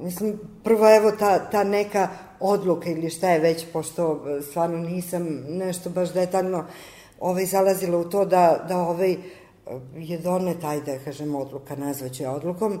mislim, 0.00 0.38
prvo 0.64 0.96
evo 0.96 1.10
ta, 1.10 1.50
ta 1.50 1.64
neka 1.64 2.08
odluka 2.44 2.90
ili 2.90 3.10
šta 3.10 3.30
je 3.30 3.40
već, 3.40 3.66
pošto 3.72 4.24
stvarno 4.42 4.78
nisam 4.78 5.44
nešto 5.48 5.90
baš 5.90 6.12
detaljno 6.12 6.64
ovaj, 7.20 7.46
zalazila 7.46 7.98
u 7.98 8.04
to 8.04 8.24
da, 8.24 8.64
da 8.68 8.78
ovaj, 8.78 9.16
je 9.96 10.18
donet, 10.18 10.64
ajde 10.64 10.98
da 10.98 11.04
kažem, 11.04 11.34
odluka, 11.34 11.76
nazvaće 11.76 12.28
odlukom, 12.28 12.80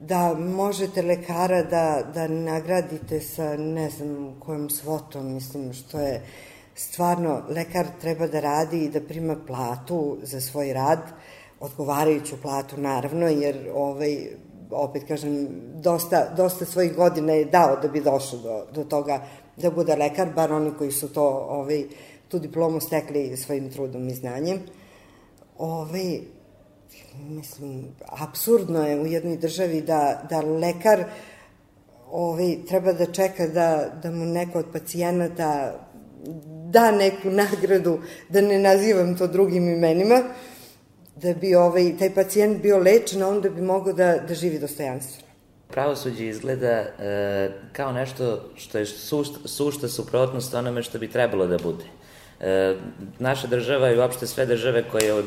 da 0.00 0.34
možete 0.34 1.02
lekara 1.02 1.62
da, 1.62 2.02
da 2.14 2.28
nagradite 2.28 3.20
sa 3.20 3.56
ne 3.56 3.90
znam 3.90 4.36
kojom 4.40 4.70
svotom, 4.70 5.34
mislim, 5.34 5.72
što 5.72 6.00
je 6.00 6.22
stvarno, 6.74 7.42
lekar 7.48 7.86
treba 8.00 8.26
da 8.26 8.40
radi 8.40 8.84
i 8.84 8.88
da 8.88 9.00
prima 9.00 9.36
platu 9.46 10.18
za 10.22 10.40
svoj 10.40 10.72
rad, 10.72 11.00
odgovarajuću 11.60 12.36
platu 12.42 12.80
naravno, 12.80 13.26
jer 13.26 13.70
ovaj, 13.74 14.28
opet 14.72 15.04
kažem, 15.08 15.48
dosta, 15.74 16.34
dosta 16.36 16.64
svojih 16.64 16.94
godina 16.96 17.32
je 17.32 17.44
dao 17.44 17.76
da 17.82 17.88
bi 17.88 18.00
došao 18.00 18.38
do, 18.38 18.66
do 18.72 18.84
toga 18.84 19.22
da 19.56 19.70
bude 19.70 19.96
lekar, 19.96 20.28
bar 20.34 20.52
oni 20.52 20.70
koji 20.78 20.92
su 20.92 21.08
to, 21.08 21.26
ovaj, 21.48 21.84
tu 22.28 22.38
diplomu 22.38 22.80
stekli 22.80 23.36
svojim 23.36 23.70
trudom 23.70 24.08
i 24.08 24.14
znanjem. 24.14 24.60
Ovaj, 25.58 26.20
mislim, 27.28 27.84
absurdno 28.06 28.86
je 28.86 29.00
u 29.00 29.06
jednoj 29.06 29.36
državi 29.36 29.80
da, 29.82 30.22
da 30.30 30.40
lekar 30.40 31.04
ovaj, 32.10 32.56
treba 32.68 32.92
da 32.92 33.12
čeka 33.12 33.46
da, 33.46 33.90
da 34.02 34.10
mu 34.10 34.24
neko 34.24 34.58
od 34.58 34.66
pacijenata 34.72 35.80
da 36.70 36.90
neku 36.90 37.30
nagradu, 37.30 37.98
da 38.28 38.40
ne 38.40 38.58
nazivam 38.58 39.16
to 39.16 39.26
drugim 39.26 39.68
imenima, 39.68 40.22
da 41.22 41.34
bi 41.34 41.54
ovaj, 41.54 41.92
taj 41.98 42.14
pacijent 42.14 42.62
bio 42.62 42.78
lečen, 42.78 43.22
onda 43.22 43.48
bi 43.48 43.62
mogao 43.62 43.92
da, 43.92 44.18
da 44.28 44.34
živi 44.34 44.58
dostojanstveno. 44.58 45.28
Pravosuđe 45.68 46.26
izgleda 46.26 46.66
e, 46.66 47.50
kao 47.72 47.92
nešto 47.92 48.50
što 48.56 48.78
je 48.78 48.86
sušta, 48.86 49.38
sušta 49.44 49.88
suprotnost 49.88 50.54
onome 50.54 50.82
što 50.82 50.98
bi 50.98 51.08
trebalo 51.08 51.46
da 51.46 51.58
bude. 51.58 51.84
E, 52.40 52.74
naša 53.18 53.46
država 53.46 53.90
i 53.90 53.98
uopšte 53.98 54.26
sve 54.26 54.46
države 54.46 54.84
koje 54.90 55.22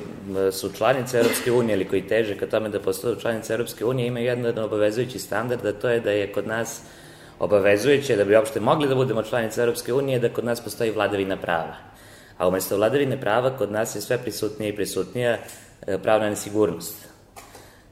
su 0.51 0.71
članice 0.77 1.17
Europske 1.17 1.51
unije 1.51 1.75
ili 1.75 1.88
koji 1.88 2.08
teže 2.08 2.38
ka 2.38 2.47
tome 2.47 2.69
da 2.69 2.79
postaju 2.79 3.15
članice 3.15 3.53
Europske 3.53 3.86
unije 3.86 4.08
imaju 4.08 4.25
jedan 4.25 4.63
obavezujući 4.63 5.19
standard, 5.19 5.65
a 5.65 5.71
to 5.71 5.89
je 5.89 5.99
da 5.99 6.12
je 6.12 6.32
kod 6.32 6.47
nas 6.47 6.82
obavezujuće 7.39 8.15
da 8.15 8.25
bi 8.25 8.36
uopšte 8.36 8.60
mogli 8.60 8.88
da 8.88 8.95
budemo 8.95 9.23
članice 9.23 9.62
Europske 9.62 9.93
unije, 9.93 10.19
da 10.19 10.29
kod 10.29 10.45
nas 10.45 10.62
postoji 10.62 10.91
vladavina 10.91 11.38
prava. 11.38 11.92
A 12.38 12.48
umesto 12.48 12.78
vladavine 12.78 13.22
prava 13.22 13.58
kod 13.58 13.72
nas 13.72 13.96
je 13.96 14.02
sve 14.02 14.17
prisutnija 14.17 14.69
i 14.69 14.76
prisutnija 14.76 15.38
e, 15.88 15.98
pravna 15.98 16.30
nesigurnost. 16.30 17.13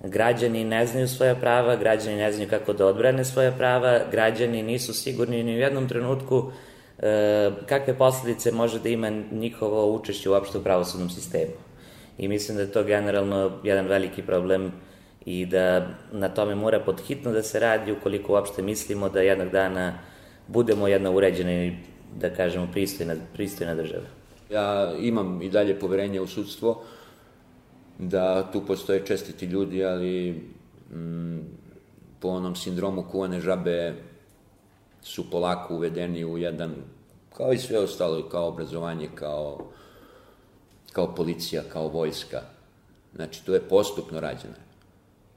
Građani 0.03 0.63
ne 0.63 0.85
znaju 0.85 1.07
svoja 1.07 1.35
prava, 1.35 1.75
građani 1.75 2.17
ne 2.17 2.31
znaju 2.31 2.49
kako 2.49 2.73
da 2.73 2.85
odbrane 2.85 3.25
svoja 3.25 3.51
prava, 3.51 3.99
građani 4.11 4.63
nisu 4.63 4.93
sigurni 4.93 5.43
ni 5.43 5.55
u 5.55 5.59
jednom 5.59 5.87
trenutku 5.87 6.51
e, 6.99 7.51
kakve 7.65 7.97
posledice 7.97 8.51
može 8.51 8.79
da 8.79 8.89
ima 8.89 9.09
njihovo 9.31 9.93
učešće 9.93 10.29
uopšte 10.29 10.57
u 10.57 10.63
pravosudnom 10.63 11.09
sistemu. 11.09 11.53
I 12.17 12.27
mislim 12.27 12.57
da 12.57 12.63
je 12.63 12.71
to 12.71 12.83
generalno 12.83 13.51
jedan 13.63 13.87
veliki 13.87 14.21
problem 14.21 14.71
i 15.25 15.45
da 15.45 15.87
na 16.11 16.29
tome 16.29 16.55
mora 16.55 16.79
podhitno 16.79 17.31
da 17.31 17.43
se 17.43 17.59
radi 17.59 17.91
ukoliko 17.91 18.33
uopšte 18.33 18.61
mislimo 18.61 19.09
da 19.09 19.21
jednog 19.21 19.49
dana 19.49 19.99
budemo 20.47 20.87
jedna 20.87 21.11
uređena 21.11 21.51
i 21.51 21.71
da 22.15 22.29
kažemo 22.29 22.67
pristojna, 22.71 23.15
pristojna 23.33 23.75
država. 23.75 24.20
Ja 24.51 24.93
imam 24.99 25.41
i 25.41 25.49
dalje 25.49 25.79
poverenje 25.79 26.21
u 26.21 26.27
sudstvo, 26.27 26.83
da 27.99 28.51
tu 28.51 28.65
postoje 28.65 29.05
čestiti 29.05 29.45
ljudi, 29.45 29.85
ali 29.85 30.31
mm, 30.91 31.39
po 32.19 32.27
onom 32.27 32.55
sindromu 32.55 33.03
kuvane 33.11 33.39
žabe 33.39 33.95
su 35.03 35.29
polako 35.29 35.75
uvedeni 35.75 36.25
u 36.25 36.37
jedan, 36.37 36.75
kao 37.37 37.53
i 37.53 37.57
sve 37.57 37.79
ostalo, 37.79 38.29
kao 38.29 38.47
obrazovanje, 38.47 39.09
kao, 39.15 39.59
kao 40.93 41.15
policija, 41.15 41.63
kao 41.73 41.87
vojska. 41.87 42.41
Znači, 43.15 43.45
to 43.45 43.53
je 43.53 43.61
postupno 43.69 44.19
rađeno. 44.19 44.53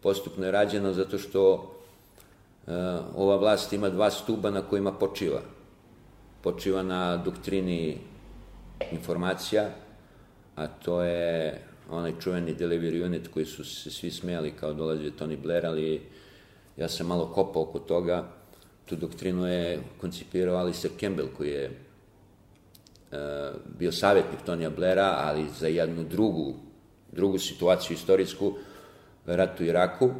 Postupno 0.03 0.47
je 0.47 0.53
rađeno 0.53 0.93
zato 0.93 1.19
što 1.19 1.53
uh, 1.53 2.75
ova 3.17 3.37
vlast 3.37 3.73
ima 3.73 3.91
dva 3.91 4.11
stuba 4.11 4.51
na 4.51 4.63
kojima 4.63 4.93
počiva. 4.93 5.41
Počiva 6.43 6.83
na 6.83 7.17
doktrini 7.17 7.99
informacija, 8.93 9.71
a 10.57 10.67
to 10.67 11.03
je 11.03 11.61
onaj 11.91 12.13
čuveni 12.21 12.55
delivery 12.55 13.05
unit 13.05 13.29
koji 13.29 13.47
su 13.47 13.65
se 13.65 13.91
svi 13.91 14.11
smijali 14.11 14.53
kao 14.61 14.73
dolazio 14.73 15.13
Tony 15.21 15.37
Blair, 15.43 15.67
ali 15.67 16.03
ja 16.77 16.89
sam 16.89 17.07
malo 17.07 17.27
kopao 17.27 17.63
oko 17.63 17.79
toga. 17.79 18.29
Tu 18.85 18.97
doktrinu 18.97 19.47
je 19.47 19.81
koncipirao 20.01 20.57
Alistair 20.57 20.93
Campbell, 21.01 21.29
koji 21.37 21.51
je 21.51 21.71
uh, 21.71 23.19
bio 23.79 23.93
savjetnik 23.93 24.41
Tonija 24.47 24.71
Blaira, 24.71 25.15
ali 25.19 25.47
za 25.59 25.69
jednu 25.69 26.05
drugu, 26.05 26.55
drugu 27.13 27.39
situaciju 27.39 27.95
istorijsku, 27.95 28.55
ratu 29.27 29.63
u 29.63 29.67
Iraku, 29.67 30.11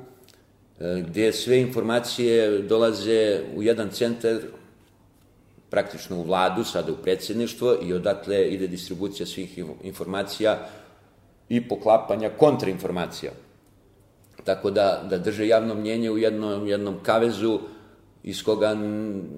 e, 0.81 1.05
gde 1.09 1.33
sve 1.33 1.61
informacije 1.61 2.59
dolaze 2.59 3.41
u 3.57 3.63
jedan 3.63 3.91
centar, 3.91 4.41
praktično 5.75 6.17
u 6.17 6.23
vladu, 6.23 6.65
sada 6.65 6.93
u 6.93 6.97
predsjedništvo, 7.03 7.77
i 7.83 7.93
odatle 7.93 8.45
ide 8.49 8.67
distribucija 8.71 9.27
svih 9.27 9.59
informacija 9.83 10.59
i 11.49 11.59
poklapanja 11.69 12.31
kontrainformacija. 12.39 13.33
Tako 14.45 14.71
da, 14.71 15.03
da 15.11 15.19
drže 15.19 15.49
javno 15.49 15.75
mnjenje 15.75 16.11
u 16.11 16.19
jednom, 16.19 16.67
jednom 16.67 17.01
kavezu 17.03 17.59
iz 18.23 18.43
koga 18.43 18.75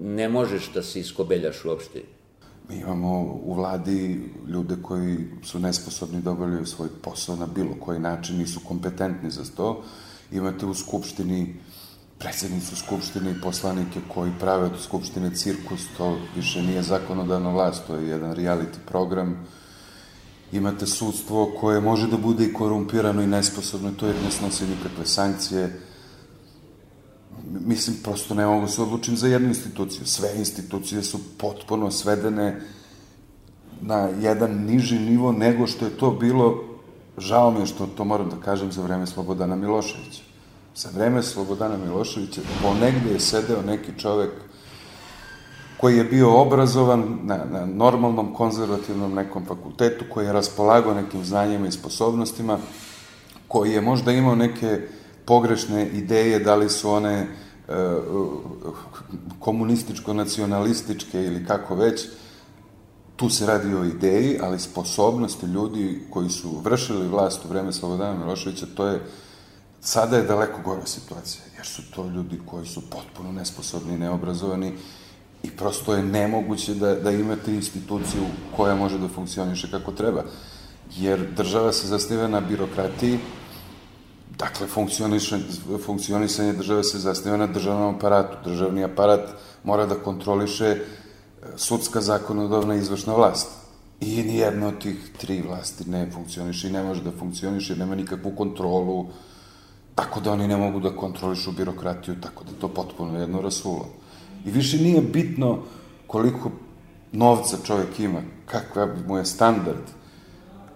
ne 0.02 0.28
možeš 0.28 0.68
da 0.74 0.82
se 0.82 1.00
iskobeljaš 1.00 1.64
uopšte. 1.64 2.02
Mi 2.68 2.76
imamo 2.80 3.40
u 3.44 3.54
vladi 3.54 4.20
ljude 4.48 4.76
koji 4.82 5.16
su 5.42 5.58
nesposobni 5.58 6.20
da 6.20 6.30
obavljaju 6.30 6.66
svoj 6.66 6.88
posao 7.02 7.36
na 7.36 7.46
bilo 7.46 7.76
koji 7.80 8.00
način, 8.00 8.38
nisu 8.38 8.60
kompetentni 8.68 9.30
za 9.30 9.44
to. 9.56 9.82
Imate 10.32 10.66
u 10.66 10.74
Skupštini 10.74 11.54
predsednicu 12.18 12.76
Skupštine 12.76 13.30
i 13.30 13.40
poslanike 13.40 14.00
koji 14.14 14.32
prave 14.40 14.64
od 14.64 14.80
Skupštine 14.80 15.34
cirkus, 15.34 15.80
to 15.96 16.18
više 16.36 16.62
nije 16.62 16.82
zakonodavna 16.82 17.50
vlast, 17.50 17.86
to 17.86 17.96
je 17.96 18.08
jedan 18.08 18.36
reality 18.36 18.78
program. 18.86 19.46
Imate 20.52 20.86
sudstvo 20.86 21.52
koje 21.60 21.80
može 21.80 22.06
da 22.06 22.16
bude 22.16 22.44
i 22.44 22.52
korumpirano 22.52 23.22
i 23.22 23.26
nesposobno, 23.26 23.92
to 23.92 24.06
je 24.06 24.14
ne 24.24 24.30
snosi 24.30 24.64
nikakve 24.66 25.06
sankcije 25.06 25.80
mislim, 27.50 27.96
prosto 28.02 28.34
ne 28.34 28.46
mogu 28.46 28.60
da 28.60 28.68
se 28.68 28.82
odlučim 28.82 29.16
za 29.16 29.28
jednu 29.28 29.48
instituciju. 29.48 30.06
Sve 30.06 30.28
institucije 30.36 31.02
su 31.02 31.18
potpuno 31.38 31.90
svedene 31.90 32.60
na 33.80 34.08
jedan 34.20 34.64
niži 34.64 34.98
nivo 34.98 35.32
nego 35.32 35.66
što 35.66 35.84
je 35.84 35.96
to 35.96 36.10
bilo, 36.10 36.64
žao 37.18 37.50
mi 37.50 37.60
je 37.60 37.66
što 37.66 37.86
to 37.86 38.04
moram 38.04 38.30
da 38.30 38.36
kažem, 38.36 38.72
za 38.72 38.82
vreme 38.82 39.06
Slobodana 39.06 39.56
Miloševića. 39.56 40.25
Za 40.76 40.88
vreme 40.94 41.22
Slobodana 41.22 41.76
Miloševića 41.76 42.40
ponegde 42.62 43.10
je 43.12 43.20
sedeo 43.20 43.62
neki 43.62 43.92
čovek 43.98 44.30
koji 45.76 45.96
je 45.96 46.04
bio 46.04 46.40
obrazovan 46.40 47.18
na, 47.22 47.38
na 47.50 47.66
normalnom 47.66 48.34
konzervativnom 48.34 49.14
nekom 49.14 49.46
fakultetu, 49.46 50.04
koji 50.14 50.26
je 50.26 50.32
raspolagao 50.32 50.94
nekim 50.94 51.24
znanjima 51.24 51.66
i 51.66 51.72
sposobnostima, 51.72 52.58
koji 53.48 53.72
je 53.72 53.80
možda 53.80 54.12
imao 54.12 54.34
neke 54.34 54.80
pogrešne 55.24 55.88
ideje, 55.88 56.38
da 56.38 56.54
li 56.54 56.68
su 56.68 56.90
one 56.90 57.14
e, 57.14 57.26
komunističko-nacionalističke 59.40 61.24
ili 61.24 61.46
kako 61.46 61.74
već, 61.74 62.08
tu 63.16 63.28
se 63.28 63.46
radi 63.46 63.74
o 63.74 63.84
ideji, 63.84 64.38
ali 64.42 64.58
sposobnosti 64.58 65.46
ljudi 65.46 66.00
koji 66.10 66.30
su 66.30 66.60
vršili 66.64 67.08
vlast 67.08 67.44
u 67.44 67.48
vreme 67.48 67.72
Slobodana 67.72 68.18
Miloševića, 68.18 68.66
to 68.76 68.86
je, 68.86 69.00
sada 69.80 70.16
je 70.16 70.22
daleko 70.22 70.60
gora 70.64 70.86
situacija, 70.86 71.44
jer 71.56 71.66
su 71.66 71.82
to 71.90 72.08
ljudi 72.08 72.40
koji 72.46 72.66
su 72.66 72.90
potpuno 72.90 73.32
nesposobni 73.32 73.94
i 73.94 73.98
neobrazovani 73.98 74.72
i 75.42 75.50
prosto 75.50 75.94
je 75.94 76.02
nemoguće 76.02 76.74
da, 76.74 76.94
da 76.94 77.10
imate 77.10 77.54
instituciju 77.54 78.22
koja 78.56 78.74
može 78.74 78.98
da 78.98 79.08
funkcioniše 79.08 79.70
kako 79.70 79.92
treba. 79.92 80.24
Jer 80.96 81.26
država 81.36 81.72
se 81.72 81.86
zasniva 81.86 82.28
na 82.28 82.40
birokratiji, 82.40 83.18
Dakle, 84.38 84.66
funkcionisanje 85.86 86.52
države 86.52 86.84
se 86.84 86.98
zasniva 86.98 87.36
na 87.36 87.46
državnom 87.46 87.94
aparatu. 87.94 88.50
Državni 88.50 88.84
aparat 88.84 89.30
mora 89.64 89.86
da 89.86 89.94
kontroliše 89.94 90.66
e, 90.66 90.80
sudska 91.56 92.00
zakonodavna 92.00 92.74
izvršna 92.74 93.14
vlast. 93.14 93.48
I 94.00 94.22
nijedna 94.22 94.68
od 94.68 94.78
tih 94.82 95.10
tri 95.18 95.42
vlasti 95.42 95.90
ne 95.90 96.10
funkcioniše 96.10 96.68
i 96.68 96.72
ne 96.72 96.82
može 96.82 97.02
da 97.02 97.10
funkcioniše, 97.18 97.76
nema 97.76 97.94
nikakvu 97.94 98.32
kontrolu, 98.36 99.06
tako 99.96 100.20
da 100.20 100.32
oni 100.32 100.48
ne 100.48 100.56
mogu 100.56 100.80
da 100.80 100.96
kontrolišu 100.96 101.52
birokratiju, 101.52 102.20
tako 102.20 102.44
da 102.44 102.60
to 102.60 102.68
potpuno 102.68 103.18
jedno 103.20 103.40
rasulo. 103.40 103.86
I 104.44 104.50
više 104.50 104.76
nije 104.78 105.00
bitno 105.00 105.58
koliko 106.06 106.50
novca 107.12 107.56
čovjek 107.64 108.00
ima, 108.00 108.20
kakva 108.46 108.88
mu 109.08 109.16
je 109.16 109.24
standard, 109.24 109.82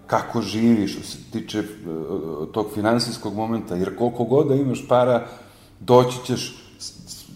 kako 0.07 0.41
živi 0.41 0.87
što 0.87 1.03
se 1.03 1.17
tiče 1.31 1.59
uh, 1.59 2.51
tog 2.51 2.67
finansijskog 2.73 3.35
momenta, 3.35 3.75
jer 3.75 3.95
koliko 3.97 4.23
god 4.23 4.47
da 4.47 4.55
imaš 4.55 4.87
para, 4.87 5.27
doći 5.79 6.17
ćeš 6.25 6.55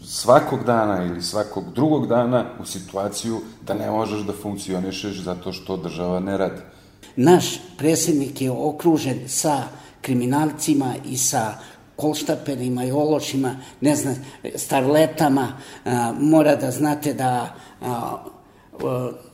svakog 0.05 0.63
dana 0.63 1.05
ili 1.05 1.21
svakog 1.21 1.63
drugog 1.75 2.07
dana 2.07 2.45
u 2.61 2.65
situaciju 2.65 3.41
da 3.67 3.73
ne 3.73 3.91
možeš 3.91 4.21
da 4.21 4.33
funkcionišeš 4.33 5.21
zato 5.21 5.53
što 5.53 5.77
država 5.77 6.19
ne 6.19 6.37
radi. 6.37 6.61
Naš 7.15 7.59
predsjednik 7.77 8.41
je 8.41 8.51
okružen 8.51 9.19
sa 9.27 9.63
kriminalcima 10.01 10.93
i 11.05 11.17
sa 11.17 11.53
kolštaperima 11.95 12.85
i 12.85 12.91
ološima, 12.91 13.55
ne 13.81 13.95
znam, 13.95 14.15
starletama, 14.55 15.57
a, 15.85 16.13
mora 16.19 16.55
da 16.55 16.71
znate 16.71 17.13
da 17.13 17.55
a, 17.81 18.17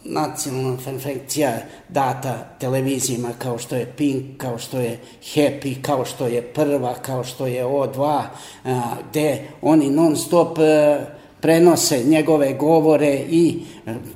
nacionalna 0.03 0.77
frekvencija 0.77 1.57
data 1.89 2.55
televizijama 2.59 3.29
kao 3.37 3.57
što 3.57 3.75
je 3.75 3.93
Pink, 3.97 4.25
kao 4.37 4.57
što 4.57 4.79
je 4.79 4.99
Happy, 5.35 5.81
kao 5.81 6.05
što 6.05 6.27
je 6.27 6.41
Prva, 6.41 6.93
kao 6.93 7.23
što 7.23 7.47
je 7.47 7.65
O2, 7.65 8.21
a, 8.65 8.81
gde 9.09 9.47
oni 9.61 9.89
non 9.89 10.15
stop 10.15 10.57
a, 10.59 10.99
prenose 11.41 12.03
njegove 12.03 12.53
govore 12.53 13.15
i 13.29 13.59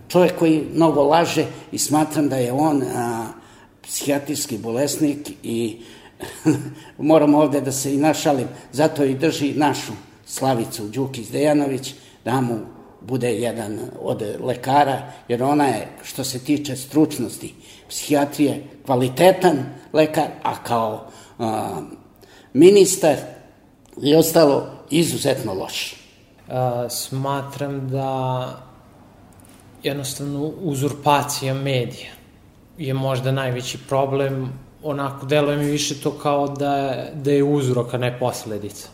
čovjek 0.08 0.40
koji 0.40 0.68
mnogo 0.74 1.04
laže 1.04 1.46
i 1.72 1.78
smatram 1.78 2.30
da 2.30 2.38
je 2.38 2.52
on 2.52 2.84
a, 2.84 3.26
psihijatrijski 3.82 4.58
bolesnik 4.58 5.32
i 5.44 5.82
moram 6.98 7.36
ovde 7.36 7.62
da 7.62 7.72
se 7.72 7.94
i 7.94 7.98
našalim, 7.98 8.48
zato 8.72 9.04
i 9.04 9.16
drži 9.16 9.54
našu 9.54 9.92
Slavicu 10.26 10.88
Đukić 10.88 11.28
Dejanović, 11.28 11.94
da 12.26 12.42
mu 12.42 12.60
bude 13.02 13.34
jedan 13.34 13.80
od 14.02 14.24
lekara, 14.40 15.12
jer 15.28 15.44
ona 15.44 15.66
je, 15.66 15.88
što 16.04 16.24
se 16.24 16.40
tiče 16.40 16.76
stručnosti, 16.76 17.54
psihijatrije, 17.90 18.64
kvalitetan 18.86 19.58
lekar, 19.94 20.28
a 20.44 20.64
kao 20.64 21.08
a, 21.40 21.82
ministar 22.54 23.16
i 24.02 24.16
ostalo 24.16 24.68
izuzetno 24.90 25.54
loš. 25.54 25.96
A, 26.50 26.88
smatram 26.90 27.90
da 27.90 28.66
jednostavno 29.84 30.52
uzurpacija 30.62 31.54
medija 31.54 32.12
je 32.78 32.94
možda 32.94 33.32
najveći 33.32 33.78
problem, 33.90 34.65
onako 34.86 35.26
deluje 35.26 35.58
mi 35.58 35.66
više 35.66 36.02
to 36.02 36.12
kao 36.12 36.48
da, 36.48 37.06
da 37.14 37.32
je 37.32 37.44
uzrok, 37.44 37.94
a 37.94 37.98
ne 37.98 38.20
posledica 38.20 38.88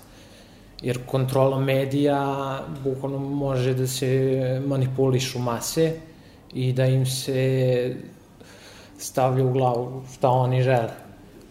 jer 0.81 0.99
kontrola 1.05 1.59
medija 1.59 2.59
bukvalno 2.83 3.19
može 3.19 3.73
da 3.73 3.87
se 3.87 4.61
manipulišu 4.65 5.39
mase 5.39 5.93
i 6.53 6.73
da 6.73 6.85
im 6.85 7.05
se 7.05 7.95
stavlja 8.97 9.45
u 9.45 9.53
glavu 9.53 10.03
šta 10.13 10.29
oni 10.29 10.61
žele 10.61 10.91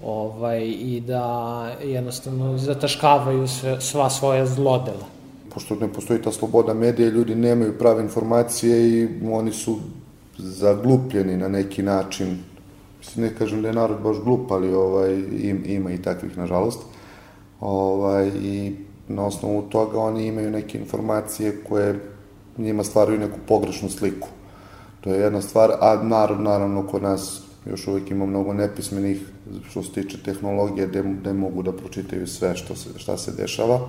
ovaj, 0.04 0.64
i 0.64 1.02
da 1.06 1.76
jednostavno 1.84 2.58
zataškavaju 2.58 3.48
sve, 3.48 3.80
sva 3.80 4.10
svoja 4.10 4.46
zlodela. 4.46 5.06
Pošto 5.54 5.74
ne 5.74 5.92
postoji 5.92 6.22
ta 6.22 6.32
sloboda 6.32 6.74
medija, 6.74 7.08
ljudi 7.08 7.34
nemaju 7.34 7.78
prave 7.78 8.02
informacije 8.02 8.88
i 8.88 9.08
oni 9.32 9.52
su 9.52 9.78
zaglupljeni 10.38 11.36
na 11.36 11.48
neki 11.48 11.82
način. 11.82 12.38
Ne 13.16 13.34
kažem 13.34 13.62
da 13.62 13.68
je 13.68 13.74
narod 13.74 14.00
baš 14.02 14.16
glup, 14.24 14.50
ali 14.50 14.74
ovaj, 14.74 15.14
im, 15.42 15.62
ima 15.66 15.92
i 15.92 16.02
takvih, 16.02 16.38
nažalost. 16.38 16.80
Ovaj, 17.60 18.28
I 18.42 18.76
na 19.08 19.26
osnovu 19.26 19.62
toga 19.62 20.00
oni 20.00 20.26
imaju 20.26 20.50
neke 20.50 20.78
informacije 20.78 21.64
koje 21.68 22.00
njima 22.58 22.84
stvaraju 22.84 23.18
neku 23.18 23.38
pogrešnu 23.48 23.88
sliku. 23.88 24.28
To 25.00 25.10
je 25.10 25.20
jedna 25.20 25.40
stvar, 25.40 25.70
a 25.80 26.02
narod 26.02 26.40
naravno 26.40 26.86
kod 26.86 27.02
nas 27.02 27.42
još 27.66 27.86
uvijek 27.86 28.10
ima 28.10 28.26
mnogo 28.26 28.52
nepismenih 28.52 29.20
što 29.70 29.82
se 29.82 29.92
tiče 29.92 30.22
tehnologije 30.22 30.86
gde, 30.86 31.02
gde 31.02 31.32
mogu 31.32 31.62
da 31.62 31.72
pročitaju 31.72 32.26
sve 32.26 32.56
što 32.56 32.76
se, 32.76 32.88
šta 32.96 33.16
se 33.16 33.32
dešava. 33.32 33.80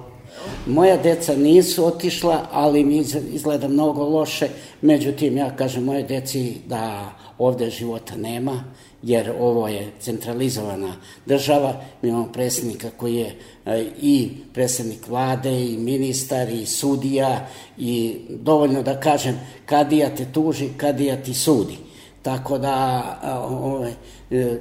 Moja 0.67 0.97
deca 0.97 1.35
nisu 1.35 1.85
otišla, 1.85 2.47
ali 2.51 2.83
mi 2.83 3.03
izgleda 3.31 3.67
mnogo 3.67 4.03
loše. 4.03 4.49
Međutim, 4.81 5.37
ja 5.37 5.55
kažem 5.55 5.83
moje 5.83 6.03
deci 6.03 6.57
da 6.67 7.11
ovde 7.37 7.69
života 7.69 8.15
nema, 8.15 8.63
jer 9.03 9.31
ovo 9.39 9.67
je 9.67 9.91
centralizovana 9.99 10.95
država. 11.25 11.81
Mi 12.01 12.09
imamo 12.09 12.31
predsjednika 12.33 12.89
koji 12.97 13.15
je 13.15 13.35
e, 13.65 13.85
i 14.01 14.29
predsjednik 14.53 15.07
vlade, 15.07 15.65
i 15.65 15.77
ministar, 15.77 16.49
i 16.49 16.65
sudija, 16.65 17.47
i 17.77 18.15
dovoljno 18.29 18.83
da 18.83 18.99
kažem, 18.99 19.39
kadija 19.65 20.15
te 20.15 20.25
tuži, 20.33 20.69
kadija 20.77 21.23
ti 21.23 21.33
sudi. 21.33 21.77
Tako 22.21 22.57
da, 22.57 23.03
ove, 23.49 23.93
e, 24.31 24.57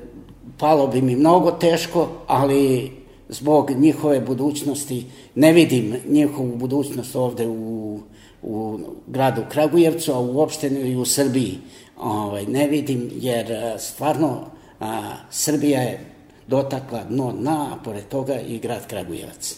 palo 0.59 0.87
bi 0.87 1.03
mi 1.03 1.17
mnogo 1.17 1.51
teško, 1.51 2.09
ali 2.27 2.91
zbog 3.29 3.71
njihove 3.71 4.21
budućnosti, 4.21 5.07
ne 5.35 5.53
vidim 5.53 5.97
njihovu 6.09 6.57
budućnost 6.57 7.17
ovde 7.17 7.49
u, 7.49 8.01
u 8.43 8.79
gradu 9.07 9.43
Kragujevcu, 9.51 10.13
a 10.13 10.21
uopšte 10.21 10.69
i 10.69 10.97
u 10.97 11.05
Srbiji 11.05 11.59
ovaj, 12.01 12.47
ne 12.47 12.69
vidim, 12.69 13.11
jer 13.13 13.47
stvarno 13.79 14.47
a, 14.81 15.13
Srbija 15.31 15.81
je 15.81 16.01
dotakla 16.47 17.05
dno 17.05 17.33
dna, 17.33 17.73
a 17.73 17.83
pored 17.85 18.09
toga 18.09 18.41
i 18.41 18.59
grad 18.59 18.87
Kragujevac. 18.87 19.57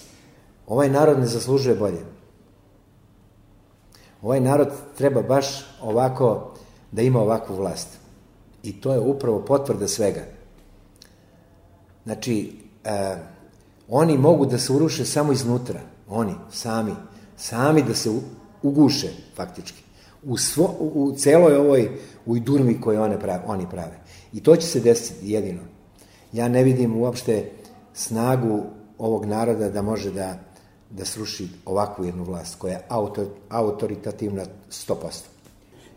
Ovaj 0.67 0.89
narod 0.89 1.19
ne 1.19 1.27
zaslužuje 1.27 1.77
bolje. 1.77 2.05
Ovaj 4.23 4.41
narod 4.41 4.69
treba 4.99 5.23
baš 5.23 5.47
ovako 5.83 6.55
da 6.93 7.03
ima 7.03 7.21
ovakvu 7.21 7.57
vlast. 7.57 7.89
I 8.63 8.81
to 8.81 8.93
je 8.93 9.01
upravo 9.01 9.45
potvrda 9.45 9.89
svega. 9.89 10.21
Znači, 12.05 12.53
e, 12.85 13.17
oni 13.89 14.19
mogu 14.19 14.47
da 14.47 14.59
se 14.59 14.73
uruše 14.73 15.05
samo 15.05 15.33
iznutra. 15.33 15.81
Oni, 16.09 16.35
sami. 16.53 16.93
Sami 17.37 17.83
da 17.83 17.95
se 17.95 18.11
uguše, 18.63 19.09
faktički. 19.37 19.83
U, 20.23 20.37
svo, 20.37 20.77
u 20.81 21.13
celoj 21.17 21.57
ovoj 21.57 21.91
ujdurmi 22.27 22.81
koje 22.81 23.01
one 23.01 23.21
prave, 23.21 23.43
oni 23.47 23.67
prave. 23.71 23.99
I 24.33 24.41
to 24.41 24.57
će 24.57 24.67
se 24.67 24.81
desiti 24.81 25.33
jedino. 25.33 25.63
Ja 26.33 26.49
ne 26.49 26.63
vidim 26.63 26.97
uopšte 26.97 27.51
snagu 27.95 28.63
ovog 28.99 29.25
naroda 29.25 29.69
da 29.69 29.83
može 29.83 30.11
da, 30.11 30.39
da 30.91 31.05
sruši 31.05 31.49
ovakvu 31.67 32.05
jednu 32.05 32.25
vlast 32.25 32.59
koja 32.59 32.73
je 32.73 32.85
auto, 32.89 33.27
autoritativna 33.49 34.45
100%. 34.71 34.95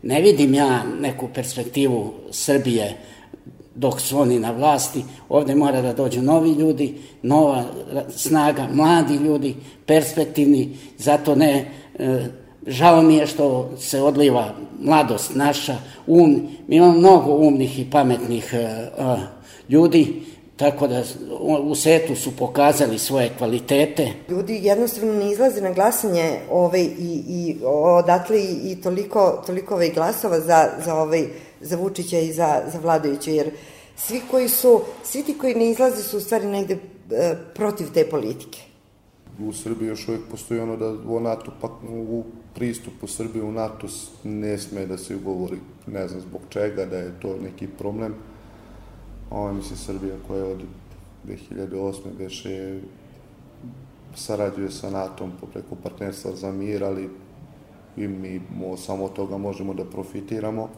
Ne 0.02 0.22
vidim 0.22 0.54
ja 0.54 0.84
neku 1.00 1.28
perspektivu 1.34 2.12
Srbije 2.30 2.96
dok 3.74 4.00
su 4.00 4.18
oni 4.18 4.38
na 4.38 4.50
vlasti. 4.50 5.04
Ovde 5.28 5.54
mora 5.54 5.82
da 5.82 5.92
dođu 5.92 6.22
novi 6.22 6.52
ljudi, 6.52 6.98
nova 7.22 7.64
snaga, 8.10 8.68
mladi 8.72 9.14
ljudi, 9.14 9.54
perspektivni, 9.86 10.78
zato 10.98 11.34
ne 11.34 11.72
e, 11.98 12.26
Žao 12.66 13.02
mi 13.02 13.14
je 13.14 13.26
što 13.26 13.70
se 13.78 14.02
odliva 14.02 14.54
mladost 14.80 15.34
naša, 15.34 15.76
um, 16.06 16.48
mi 16.66 16.76
imamo 16.76 16.92
mnogo 16.92 17.30
umnih 17.30 17.78
i 17.78 17.90
pametnih 17.90 18.54
uh, 18.54 19.06
uh, 19.06 19.20
ljudi, 19.68 20.22
tako 20.56 20.88
da 20.88 21.02
u 21.62 21.74
setu 21.74 22.16
su 22.16 22.36
pokazali 22.36 22.98
svoje 22.98 23.30
kvalitete. 23.38 24.12
Ljudi 24.28 24.60
jednostavno 24.62 25.12
ne 25.12 25.32
izlaze 25.32 25.60
na 25.60 25.72
glasanje 25.72 26.38
ovaj, 26.50 26.82
i, 26.82 27.22
i 27.28 27.56
odatle 27.64 28.40
i, 28.40 28.72
i 28.72 28.80
toliko, 28.82 29.42
toliko 29.46 29.74
ovaj 29.74 29.90
glasova 29.90 30.40
za, 30.40 30.68
za, 30.84 30.94
ovaj, 30.94 31.26
za 31.60 31.76
Vučića 31.76 32.18
i 32.18 32.32
za, 32.32 32.62
za 32.72 32.78
vladajuće, 32.78 33.34
jer 33.34 33.50
svi 33.96 34.20
koji 34.30 34.48
su, 34.48 34.80
svi 35.04 35.22
ti 35.22 35.38
koji 35.38 35.54
ne 35.54 35.70
izlaze 35.70 36.02
su 36.02 36.16
u 36.16 36.20
stvari 36.20 36.46
negde 36.46 36.74
e, 37.10 37.36
protiv 37.54 37.86
te 37.94 38.06
politike. 38.10 38.58
U 39.48 39.52
Srbiji 39.52 39.88
još 39.88 40.08
uvijek 40.08 40.22
postoji 40.30 40.60
ono 40.60 40.76
da 40.76 40.88
u 40.88 41.20
NATO, 41.20 41.52
pa 41.60 41.68
u 41.88 42.24
pristupu 42.56 43.06
Srbije 43.06 43.44
u 43.44 43.52
NATO 43.52 43.86
ne 44.24 44.58
sme 44.58 44.86
da 44.86 44.98
se 44.98 45.16
ugovori, 45.16 45.58
ne 45.86 46.08
znam 46.08 46.20
zbog 46.20 46.40
čega, 46.48 46.84
da 46.84 46.96
je 46.96 47.20
to 47.20 47.36
neki 47.42 47.66
problem. 47.66 48.14
Ovo 49.30 49.52
misli 49.52 49.76
Srbija 49.76 50.14
koja 50.28 50.44
od 50.44 50.62
2008. 51.26 52.16
beše 52.18 52.80
sarađuje 54.14 54.70
sa 54.70 54.90
NATO-om 54.90 55.32
preko 55.52 55.76
partnerstva 55.82 56.32
za 56.36 56.52
mir, 56.52 56.84
ali 56.84 57.10
i 57.96 58.08
mi 58.08 58.40
mo, 58.56 58.76
samo 58.76 59.08
toga 59.08 59.36
možemo 59.36 59.74
da 59.74 59.84
profitiramo. 59.84 60.68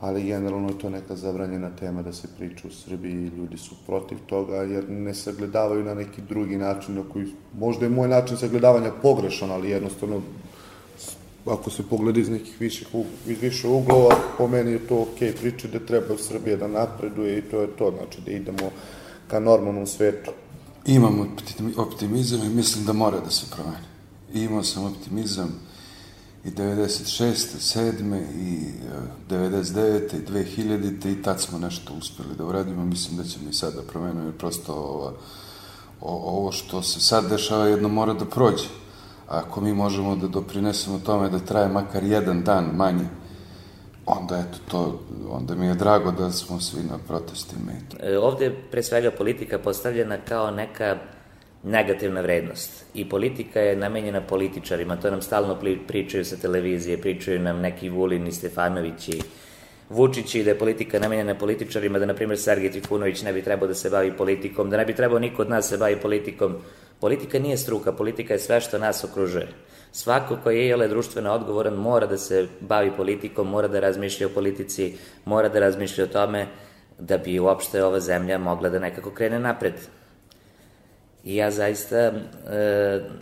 ali 0.00 0.22
generalno 0.22 0.68
je 0.68 0.78
to 0.78 0.90
neka 0.90 1.16
zabranjena 1.16 1.70
tema 1.76 2.02
da 2.02 2.12
se 2.12 2.28
priča 2.38 2.68
u 2.68 2.70
Srbiji, 2.70 3.32
ljudi 3.36 3.56
su 3.56 3.74
protiv 3.86 4.18
toga 4.26 4.56
jer 4.56 4.90
ne 4.90 5.14
sagledavaju 5.14 5.84
na 5.84 5.94
neki 5.94 6.22
drugi 6.28 6.56
način 6.56 6.94
na 6.94 7.02
koji, 7.12 7.26
možda 7.58 7.86
je 7.86 7.90
moj 7.90 8.08
način 8.08 8.36
sagledavanja 8.36 8.92
pogrešan, 9.02 9.50
ali 9.50 9.70
jednostavno 9.70 10.20
ako 11.50 11.70
se 11.70 11.82
pogleda 11.82 12.20
iz 12.20 12.28
nekih 12.28 12.60
viših, 12.60 12.88
iz 13.26 13.40
više 13.40 13.68
uglova, 13.68 14.16
po 14.38 14.48
meni 14.48 14.72
je 14.72 14.86
to 14.86 15.02
ok 15.02 15.18
priče 15.40 15.68
da 15.68 15.78
treba 15.78 16.18
Srbija 16.18 16.56
da 16.56 16.68
napreduje 16.68 17.38
i 17.38 17.42
to 17.42 17.60
je 17.60 17.76
to, 17.76 17.92
znači 17.98 18.20
da 18.20 18.30
idemo 18.30 18.70
ka 19.28 19.40
normalnom 19.40 19.86
svetu. 19.86 20.30
Imam 20.86 21.36
optimizam 21.76 22.40
i 22.46 22.48
mislim 22.48 22.84
da 22.84 22.92
mora 22.92 23.20
da 23.20 23.30
se 23.30 23.46
promeni. 23.56 23.86
imao 24.34 24.62
sam 24.62 24.84
optimizam 24.84 25.60
i 26.44 26.50
96. 26.50 27.34
7. 27.58 28.22
i 28.36 28.58
99. 29.30 30.14
i 30.14 30.32
2000. 30.32 31.12
i 31.12 31.22
tad 31.22 31.40
smo 31.40 31.58
nešto 31.58 31.94
uspeli 31.94 32.34
da 32.38 32.44
uradimo. 32.44 32.84
Mislim 32.84 33.16
da 33.16 33.24
ćemo 33.24 33.50
i 33.50 33.52
sada 33.52 33.82
promeniti, 33.82 34.26
jer 34.26 34.36
prosto 34.38 34.72
ovo, 34.74 35.14
ovo 36.00 36.52
što 36.52 36.82
se 36.82 37.00
sad 37.00 37.30
dešava 37.30 37.66
jedno 37.66 37.88
mora 37.88 38.14
da 38.14 38.24
prođe. 38.24 38.64
Ako 39.28 39.60
mi 39.60 39.74
možemo 39.74 40.16
da 40.16 40.28
doprinesemo 40.28 40.98
tome 40.98 41.28
da 41.28 41.38
traje 41.38 41.68
makar 41.68 42.04
jedan 42.04 42.42
dan 42.42 42.70
manje, 42.76 43.04
onda 44.06 44.38
eto 44.38 44.58
to, 44.70 45.00
onda 45.30 45.54
mi 45.54 45.66
je 45.66 45.74
drago 45.74 46.10
da 46.10 46.30
smo 46.30 46.60
svi 46.60 46.82
na 46.90 46.98
protestima. 47.08 47.72
E, 48.00 48.18
ovde 48.18 48.44
je 48.44 48.56
pre 48.70 48.82
svega 48.82 49.10
politika 49.10 49.58
postavljena 49.58 50.16
kao 50.28 50.50
neka 50.50 50.96
negativna 51.64 52.20
vrednost. 52.20 52.84
I 52.94 53.08
politika 53.08 53.60
je 53.60 53.76
namenjena 53.76 54.20
političarima, 54.20 54.96
to 54.96 55.10
nam 55.10 55.22
stalno 55.22 55.58
pričaju 55.86 56.24
sa 56.24 56.36
televizije, 56.36 57.00
pričaju 57.00 57.40
nam 57.40 57.60
neki 57.60 57.88
Vulin 57.88 58.26
i 58.26 58.32
Stefanovići, 58.32 59.22
Vučići, 59.90 60.44
da 60.44 60.50
je 60.50 60.58
politika 60.58 60.98
namenjena 60.98 61.34
političarima, 61.34 61.98
da, 61.98 62.06
na 62.06 62.14
primjer, 62.14 62.38
Sergej 62.38 62.70
Trifunović 62.70 63.22
ne 63.22 63.32
bi 63.32 63.42
trebao 63.42 63.68
da 63.68 63.74
se 63.74 63.90
bavi 63.90 64.12
politikom, 64.16 64.70
da 64.70 64.76
ne 64.76 64.84
bi 64.84 64.94
trebao 64.94 65.18
niko 65.18 65.42
od 65.42 65.50
nas 65.50 65.64
da 65.64 65.68
se 65.68 65.78
bavi 65.78 65.96
politikom. 65.96 66.56
Politika 67.00 67.38
nije 67.38 67.56
struka, 67.56 67.92
politika 67.92 68.32
je 68.32 68.38
sve 68.38 68.60
što 68.60 68.78
nas 68.78 69.04
okružuje. 69.04 69.48
Svako 69.92 70.38
ko 70.42 70.50
je 70.50 70.66
jele 70.66 70.88
društveno 70.88 71.32
odgovoran 71.32 71.74
mora 71.74 72.06
da 72.06 72.18
se 72.18 72.46
bavi 72.60 72.92
politikom, 72.96 73.48
mora 73.48 73.68
da 73.68 73.80
razmišlja 73.80 74.26
o 74.26 74.30
politici, 74.34 74.96
mora 75.24 75.48
da 75.48 75.60
razmišlja 75.60 76.04
o 76.04 76.12
tome 76.12 76.46
da 76.98 77.18
bi 77.18 77.38
uopšte 77.38 77.84
ova 77.84 78.00
zemlja 78.00 78.38
mogla 78.38 78.68
da 78.68 78.78
nekako 78.78 79.10
krene 79.10 79.38
napred. 79.38 79.74
I 81.24 81.36
ja 81.36 81.50
zaista 81.50 81.96
e, 81.96 82.12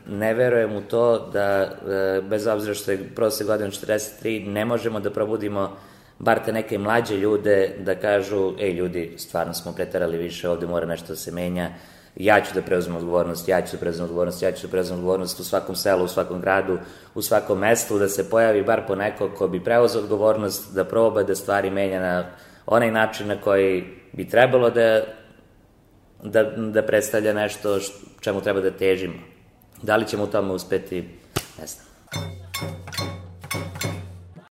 ne 0.06 0.34
verujem 0.34 0.76
u 0.76 0.80
to 0.80 1.30
da, 1.32 1.48
e, 1.48 2.20
bez 2.22 2.46
obzira 2.46 2.74
što 2.74 2.90
je 2.90 3.08
proste 3.14 3.44
godina 3.44 3.70
43, 3.70 4.46
ne 4.46 4.64
možemo 4.64 5.00
da 5.00 5.10
probudimo 5.10 5.76
bar 6.18 6.44
te 6.44 6.52
neke 6.52 6.78
mlađe 6.78 7.16
ljude 7.16 7.76
da 7.78 7.94
kažu, 7.94 8.54
ej 8.60 8.72
ljudi, 8.72 9.14
stvarno 9.16 9.54
smo 9.54 9.72
pretarali 9.72 10.18
više, 10.18 10.48
ovde 10.48 10.66
mora 10.66 10.86
nešto 10.86 11.08
da 11.08 11.16
se 11.16 11.32
menja, 11.32 11.70
ja 12.16 12.40
ću 12.40 12.54
da 12.54 12.62
preuzmem 12.62 12.96
odgovornost, 12.96 13.48
ja 13.48 13.62
ću 13.62 13.76
da 13.76 13.80
preuzmem 13.80 14.04
odgovornost, 14.04 14.42
ja 14.42 14.52
ću 14.52 14.66
da 14.66 14.70
preuzmem 14.70 14.98
odgovornost 14.98 15.40
u 15.40 15.44
svakom 15.44 15.76
selu, 15.76 16.04
u 16.04 16.08
svakom 16.08 16.40
gradu, 16.40 16.78
u 17.14 17.22
svakom 17.22 17.58
mestu, 17.58 17.98
da 17.98 18.08
se 18.08 18.30
pojavi 18.30 18.62
bar 18.62 18.86
po 18.86 18.94
neko 18.94 19.30
ko 19.38 19.48
bi 19.48 19.64
preuzeo 19.64 20.02
odgovornost, 20.02 20.74
da 20.74 20.84
proba 20.84 21.22
da 21.22 21.34
stvari 21.34 21.70
menja 21.70 22.00
na 22.00 22.24
onaj 22.66 22.90
način 22.90 23.28
na 23.28 23.40
koji 23.40 23.84
bi 24.12 24.28
trebalo 24.28 24.70
da 24.70 25.02
da, 26.22 26.42
da 26.42 26.82
predstavlja 26.82 27.32
nešto 27.32 27.78
čemu 28.20 28.40
treba 28.40 28.60
da 28.60 28.70
težimo. 28.70 29.18
Da 29.82 29.96
li 29.96 30.06
ćemo 30.06 30.24
u 30.24 30.26
tome 30.26 30.52
uspeti, 30.52 31.04
ne 31.60 31.66
znam. 31.66 31.85